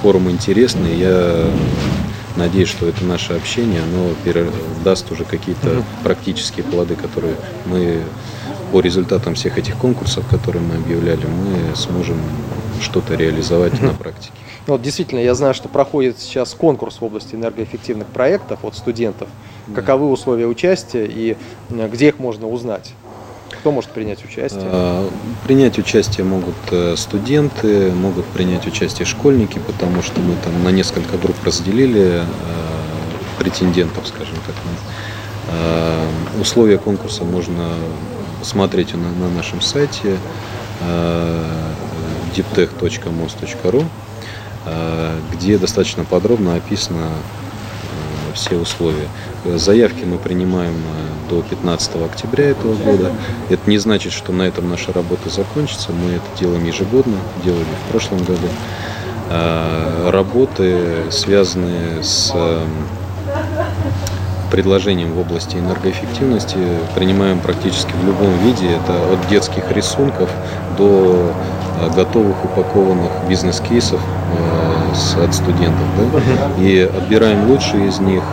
форум 0.05 0.29
интересный. 0.29 0.95
Я 0.95 1.47
надеюсь, 2.35 2.69
что 2.69 2.87
это 2.87 3.03
наше 3.03 3.33
общение, 3.33 3.81
оно 3.81 4.13
даст 4.83 5.11
уже 5.11 5.23
какие-то 5.25 5.69
mm 5.69 5.83
практические 6.03 6.63
плоды, 6.63 6.95
которые 6.95 7.33
мы 7.65 8.03
по 8.71 8.81
результатам 8.81 9.33
всех 9.33 9.57
этих 9.57 9.75
конкурсов, 9.77 10.23
которые 10.29 10.61
мы 10.61 10.75
объявляли, 10.75 11.25
мы 11.25 11.75
сможем 11.75 12.19
что-то 12.81 13.15
реализовать 13.15 13.73
mm 13.73 13.83
на 13.87 13.93
практике. 13.95 14.33
Ну, 14.67 14.73
вот 14.73 14.83
действительно, 14.83 15.21
я 15.21 15.33
знаю, 15.33 15.55
что 15.55 15.69
проходит 15.69 16.19
сейчас 16.19 16.53
конкурс 16.53 17.01
в 17.01 17.03
области 17.03 17.33
энергоэффективных 17.33 18.05
проектов 18.05 18.59
от 18.63 18.75
студентов. 18.75 19.27
Да. 19.65 19.81
Каковы 19.81 20.11
условия 20.11 20.45
участия 20.45 21.07
и 21.07 21.35
где 21.71 22.09
их 22.09 22.19
можно 22.19 22.47
узнать? 22.47 22.93
Кто 23.65 23.71
может 23.71 23.89
принять 23.89 24.23
участие? 24.23 24.61
А, 24.63 25.09
принять 25.47 25.79
участие 25.79 26.23
могут 26.23 26.53
э, 26.69 26.93
студенты, 26.95 27.89
могут 27.93 28.23
принять 28.27 28.67
участие 28.67 29.07
школьники, 29.07 29.57
потому 29.57 30.03
что 30.03 30.21
мы 30.21 30.35
там 30.43 30.63
на 30.63 30.69
несколько 30.69 31.17
групп 31.17 31.35
разделили 31.43 32.21
э, 32.21 32.25
претендентов, 33.39 34.07
скажем 34.07 34.35
так. 34.45 34.55
А, 35.49 36.07
условия 36.39 36.77
конкурса 36.77 37.23
можно 37.23 37.69
смотреть 38.43 38.93
на, 38.93 39.09
на 39.09 39.31
нашем 39.31 39.61
сайте 39.61 40.15
deeptech.mos.ru, 42.35 43.83
где 45.33 45.57
достаточно 45.57 46.03
подробно 46.03 46.53
описано 46.53 47.09
все 48.35 48.57
условия. 48.57 49.07
Заявки 49.45 50.03
мы 50.05 50.17
принимаем 50.17 50.75
э, 50.75 51.29
до 51.29 51.41
15 51.41 51.95
октября 52.03 52.51
этого 52.51 52.75
года. 52.75 53.11
Это 53.49 53.69
не 53.69 53.77
значит, 53.79 54.13
что 54.13 54.31
на 54.31 54.43
этом 54.43 54.69
наша 54.69 54.93
работа 54.93 55.29
закончится. 55.29 55.91
Мы 55.91 56.11
это 56.11 56.25
делаем 56.39 56.63
ежегодно, 56.65 57.17
делали 57.43 57.65
в 57.87 57.91
прошлом 57.91 58.19
году. 58.19 58.47
А, 59.29 60.11
работы, 60.11 61.09
связанные 61.09 62.03
с 62.03 62.31
эм, 62.35 62.69
предложением 64.51 65.13
в 65.13 65.19
области 65.19 65.57
энергоэффективности, 65.57 66.57
принимаем 66.95 67.39
практически 67.39 67.91
в 67.91 68.05
любом 68.05 68.37
виде. 68.39 68.67
Это 68.67 69.13
от 69.13 69.27
детских 69.27 69.71
рисунков 69.71 70.29
до 70.77 71.33
э, 71.81 71.95
готовых 71.95 72.45
упакованных 72.45 73.11
бизнес-кейсов 73.27 73.99
э, 73.99 74.64
с, 74.95 75.15
от 75.15 75.33
студентов. 75.33 75.85
Да? 75.97 76.63
И 76.63 76.81
отбираем 76.81 77.49
лучшие 77.49 77.87
из 77.87 77.99
них, 77.99 78.23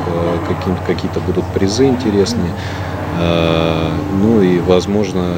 каким, 0.48 0.77
какие-то 0.87 1.20
будут 1.20 1.44
призы 1.46 1.87
интересные. 1.87 2.51
Ну 4.20 4.40
и, 4.40 4.59
возможно, 4.61 5.35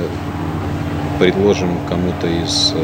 предложим 1.18 1.78
кому-то 1.88 2.26
из 2.26 2.74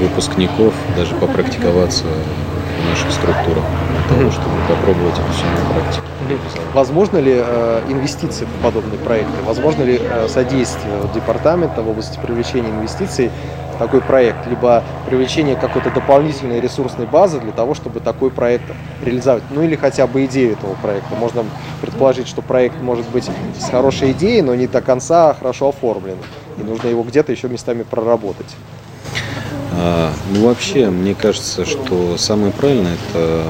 выпускников 0.00 0.74
даже 0.96 1.14
попрактиковаться 1.14 2.04
в 2.04 2.90
наших 2.90 3.12
структурах 3.12 3.64
для 4.08 4.16
того, 4.16 4.30
чтобы 4.30 4.54
попробовать 4.68 5.14
это 5.14 5.32
все 5.32 5.44
на 5.44 5.74
практике. 5.74 6.02
Возможно 6.72 7.18
ли 7.18 7.34
э, 7.36 7.82
инвестиции 7.88 8.44
в 8.46 8.62
подобные 8.62 8.98
проекты? 8.98 9.32
Возможно 9.44 9.82
ли 9.82 10.00
э, 10.00 10.28
содействие 10.28 10.94
департамента 11.14 11.82
в 11.82 11.88
области 11.88 12.18
привлечения 12.18 12.70
инвестиций 12.70 13.30
такой 13.82 14.00
проект, 14.00 14.46
либо 14.46 14.84
привлечение 15.06 15.56
какой-то 15.56 15.90
дополнительной 15.90 16.60
ресурсной 16.60 17.06
базы 17.06 17.40
для 17.40 17.50
того, 17.50 17.74
чтобы 17.74 17.98
такой 17.98 18.30
проект 18.30 18.64
реализовать? 19.04 19.42
Ну 19.50 19.62
или 19.62 19.74
хотя 19.74 20.06
бы 20.06 20.24
идею 20.26 20.52
этого 20.52 20.74
проекта. 20.74 21.16
Можно 21.16 21.44
предположить, 21.80 22.28
что 22.28 22.42
проект 22.42 22.80
может 22.80 23.08
быть 23.08 23.28
с 23.58 23.70
хорошей 23.70 24.12
идеей, 24.12 24.42
но 24.42 24.54
не 24.54 24.68
до 24.68 24.80
конца 24.80 25.34
хорошо 25.34 25.70
оформлен. 25.70 26.16
И 26.58 26.62
нужно 26.62 26.88
его 26.88 27.02
где-то 27.02 27.32
еще 27.32 27.48
местами 27.48 27.82
проработать. 27.82 28.54
А, 29.72 30.12
ну, 30.30 30.46
вообще, 30.46 30.88
мне 30.90 31.14
кажется, 31.14 31.64
что 31.64 32.16
самое 32.16 32.52
правильное 32.52 32.94
это 32.94 33.42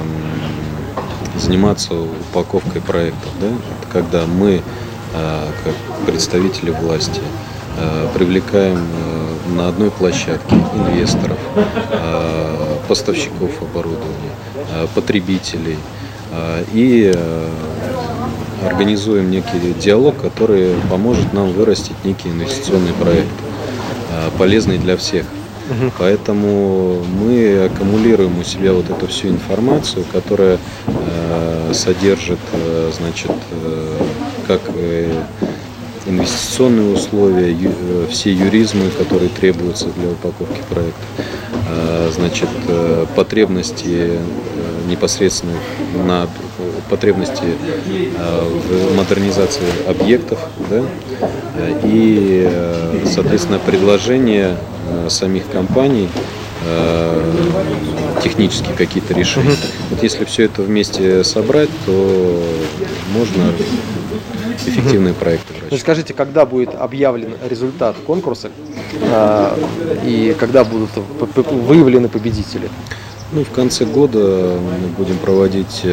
заниматься 1.37 1.95
упаковкой 1.95 2.81
проектов. 2.81 3.31
Да? 3.41 3.49
Это 3.49 3.93
когда 3.93 4.27
мы, 4.27 4.63
а, 5.15 5.47
как 5.65 5.75
представители 6.07 6.71
власти, 6.71 7.21
а, 7.79 8.09
привлекаем 8.15 8.79
а, 8.79 9.12
на 9.53 9.69
одной 9.69 9.91
площадке 9.91 10.57
инвесторов, 10.75 11.39
а, 11.57 12.79
поставщиков 12.89 13.51
оборудования, 13.61 14.33
а, 14.73 14.87
потребителей 14.95 15.79
и 16.73 17.13
организуем 18.65 19.31
некий 19.31 19.75
диалог, 19.79 20.17
который 20.17 20.75
поможет 20.89 21.35
нам 21.35 21.53
вырастить 21.53 22.03
некий 22.05 22.31
инвестиционный 22.31 22.95
проект, 22.95 23.29
полезный 24.39 24.79
для 24.79 24.97
всех. 24.97 25.27
Угу. 25.71 25.93
Поэтому 25.99 27.03
мы 27.05 27.67
аккумулируем 27.67 28.39
у 28.39 28.45
себя 28.45 28.73
вот 28.73 28.91
эту 28.91 29.07
всю 29.07 29.29
информацию, 29.29 30.05
которая 30.13 30.59
э, 30.87 31.73
содержит, 31.73 32.41
э, 32.53 32.91
значит, 32.97 33.31
э, 33.53 33.99
как 34.47 34.61
э, 34.75 35.23
инвестиционные 36.07 36.95
условия, 36.95 37.53
э, 37.53 38.07
все 38.11 38.33
юризмы, 38.33 38.91
которые 38.99 39.29
требуются 39.29 39.87
для 39.97 40.09
упаковки 40.11 40.61
проекта, 40.69 41.03
э, 41.69 42.11
значит, 42.15 42.49
э, 42.69 43.07
потребности 43.15 43.87
э, 43.87 44.19
непосредственно 44.89 45.55
на 46.07 46.29
потребности 46.91 47.45
э, 47.45 48.61
в 48.93 48.97
модернизации 48.97 49.63
объектов, 49.87 50.39
да, 50.69 50.83
и, 51.85 52.49
соответственно, 53.07 53.59
предложение 53.59 54.57
самих 55.09 55.49
компаний 55.49 56.09
технические 58.23 58.75
какие-то 58.75 59.15
решения. 59.15 59.57
Вот 59.91 60.03
если 60.03 60.25
все 60.25 60.45
это 60.45 60.63
вместе 60.63 61.25
собрать, 61.25 61.71
то 61.87 62.43
можно 63.13 63.53
эффективные 64.67 65.15
проекты 65.21 65.55
Ну, 65.71 65.77
скажите, 65.77 66.15
когда 66.15 66.47
будет 66.47 66.75
объявлен 66.75 67.35
результат 67.49 67.97
конкурса 68.07 68.51
э, 69.01 69.57
и 70.05 70.37
когда 70.39 70.65
будут 70.65 70.91
выявлены 71.51 72.09
победители? 72.09 72.69
Ну, 73.33 73.45
в 73.45 73.51
конце 73.51 73.87
года 73.87 74.59
мы 74.61 74.89
будем 74.89 75.17
проводить 75.17 75.87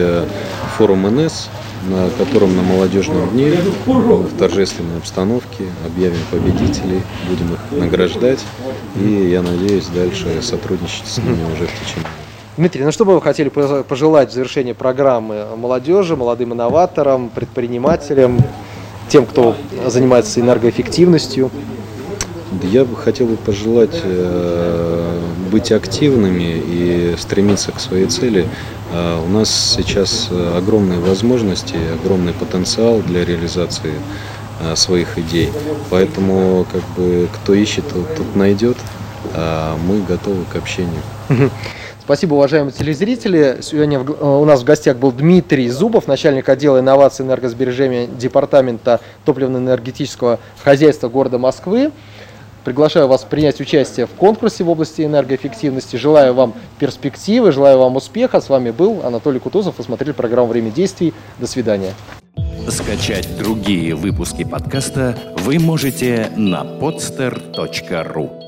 форум 0.77 1.03
НС, 1.03 1.49
на 1.87 2.09
котором 2.17 2.55
на 2.55 2.61
молодежном 2.61 3.29
дне 3.29 3.53
в 3.85 4.37
торжественной 4.37 4.97
обстановке 4.97 5.65
объявим 5.85 6.19
победителей, 6.31 7.01
будем 7.29 7.53
их 7.53 7.59
награждать 7.71 8.39
и, 8.99 9.29
я 9.31 9.41
надеюсь, 9.41 9.87
дальше 9.87 10.41
сотрудничать 10.41 11.07
с 11.07 11.17
ними 11.17 11.43
уже 11.53 11.67
в 11.67 11.85
течение 11.85 12.09
Дмитрий, 12.59 12.83
ну 12.83 12.91
что 12.91 13.05
бы 13.05 13.13
вы 13.13 13.21
хотели 13.21 13.47
пожелать 13.47 14.31
в 14.31 14.33
завершении 14.33 14.73
программы 14.73 15.45
молодежи, 15.55 16.17
молодым 16.17 16.51
инноваторам, 16.51 17.29
предпринимателям, 17.29 18.37
тем, 19.07 19.25
кто 19.25 19.55
занимается 19.85 20.41
энергоэффективностью? 20.41 21.51
Я 22.63 22.83
бы 22.83 22.97
хотел 22.97 23.27
бы 23.27 23.37
пожелать 23.37 24.01
э, 24.03 25.21
быть 25.49 25.71
активными 25.71 26.61
и 26.67 27.15
стремиться 27.17 27.71
к 27.71 27.79
своей 27.79 28.07
цели. 28.07 28.45
Э, 28.91 29.23
у 29.25 29.29
нас 29.29 29.75
сейчас 29.77 30.27
огромные 30.29 30.99
возможности, 30.99 31.77
огромный 32.03 32.33
потенциал 32.33 32.99
для 32.99 33.23
реализации 33.23 33.93
э, 34.59 34.75
своих 34.75 35.17
идей. 35.17 35.49
Поэтому 35.89 36.65
как 36.69 36.83
бы 36.97 37.29
кто 37.33 37.53
ищет, 37.53 37.87
тот, 37.87 38.17
тот 38.17 38.35
найдет. 38.35 38.75
А 39.33 39.77
мы 39.87 40.01
готовы 40.01 40.43
к 40.51 40.57
общению. 40.57 41.01
Спасибо, 42.09 42.33
уважаемые 42.33 42.73
телезрители. 42.73 43.59
Сегодня 43.61 43.99
у 43.99 44.43
нас 44.43 44.61
в 44.61 44.63
гостях 44.63 44.97
был 44.97 45.11
Дмитрий 45.11 45.69
Зубов, 45.69 46.07
начальник 46.07 46.49
отдела 46.49 46.79
инноваций 46.79 47.23
и 47.23 47.27
энергосбережения 47.27 48.07
Департамента 48.07 48.99
топливно-энергетического 49.25 50.39
хозяйства 50.63 51.07
города 51.07 51.37
Москвы. 51.37 51.91
Приглашаю 52.65 53.07
вас 53.07 53.25
принять 53.25 53.61
участие 53.61 54.07
в 54.07 54.09
конкурсе 54.15 54.63
в 54.63 54.71
области 54.71 55.03
энергоэффективности. 55.03 55.97
Желаю 55.97 56.33
вам 56.33 56.55
перспективы, 56.79 57.51
желаю 57.51 57.77
вам 57.77 57.97
успеха. 57.97 58.41
С 58.41 58.49
вами 58.49 58.71
был 58.71 59.01
Анатолий 59.03 59.39
Кутузов. 59.39 59.77
Вы 59.77 59.83
смотрели 59.83 60.11
программу 60.11 60.47
«Время 60.47 60.71
действий». 60.71 61.13
До 61.37 61.45
свидания. 61.45 61.93
Скачать 62.69 63.37
другие 63.37 63.93
выпуски 63.93 64.43
подкаста 64.43 65.15
вы 65.43 65.59
можете 65.59 66.31
на 66.35 66.63
podster.ru 66.63 68.38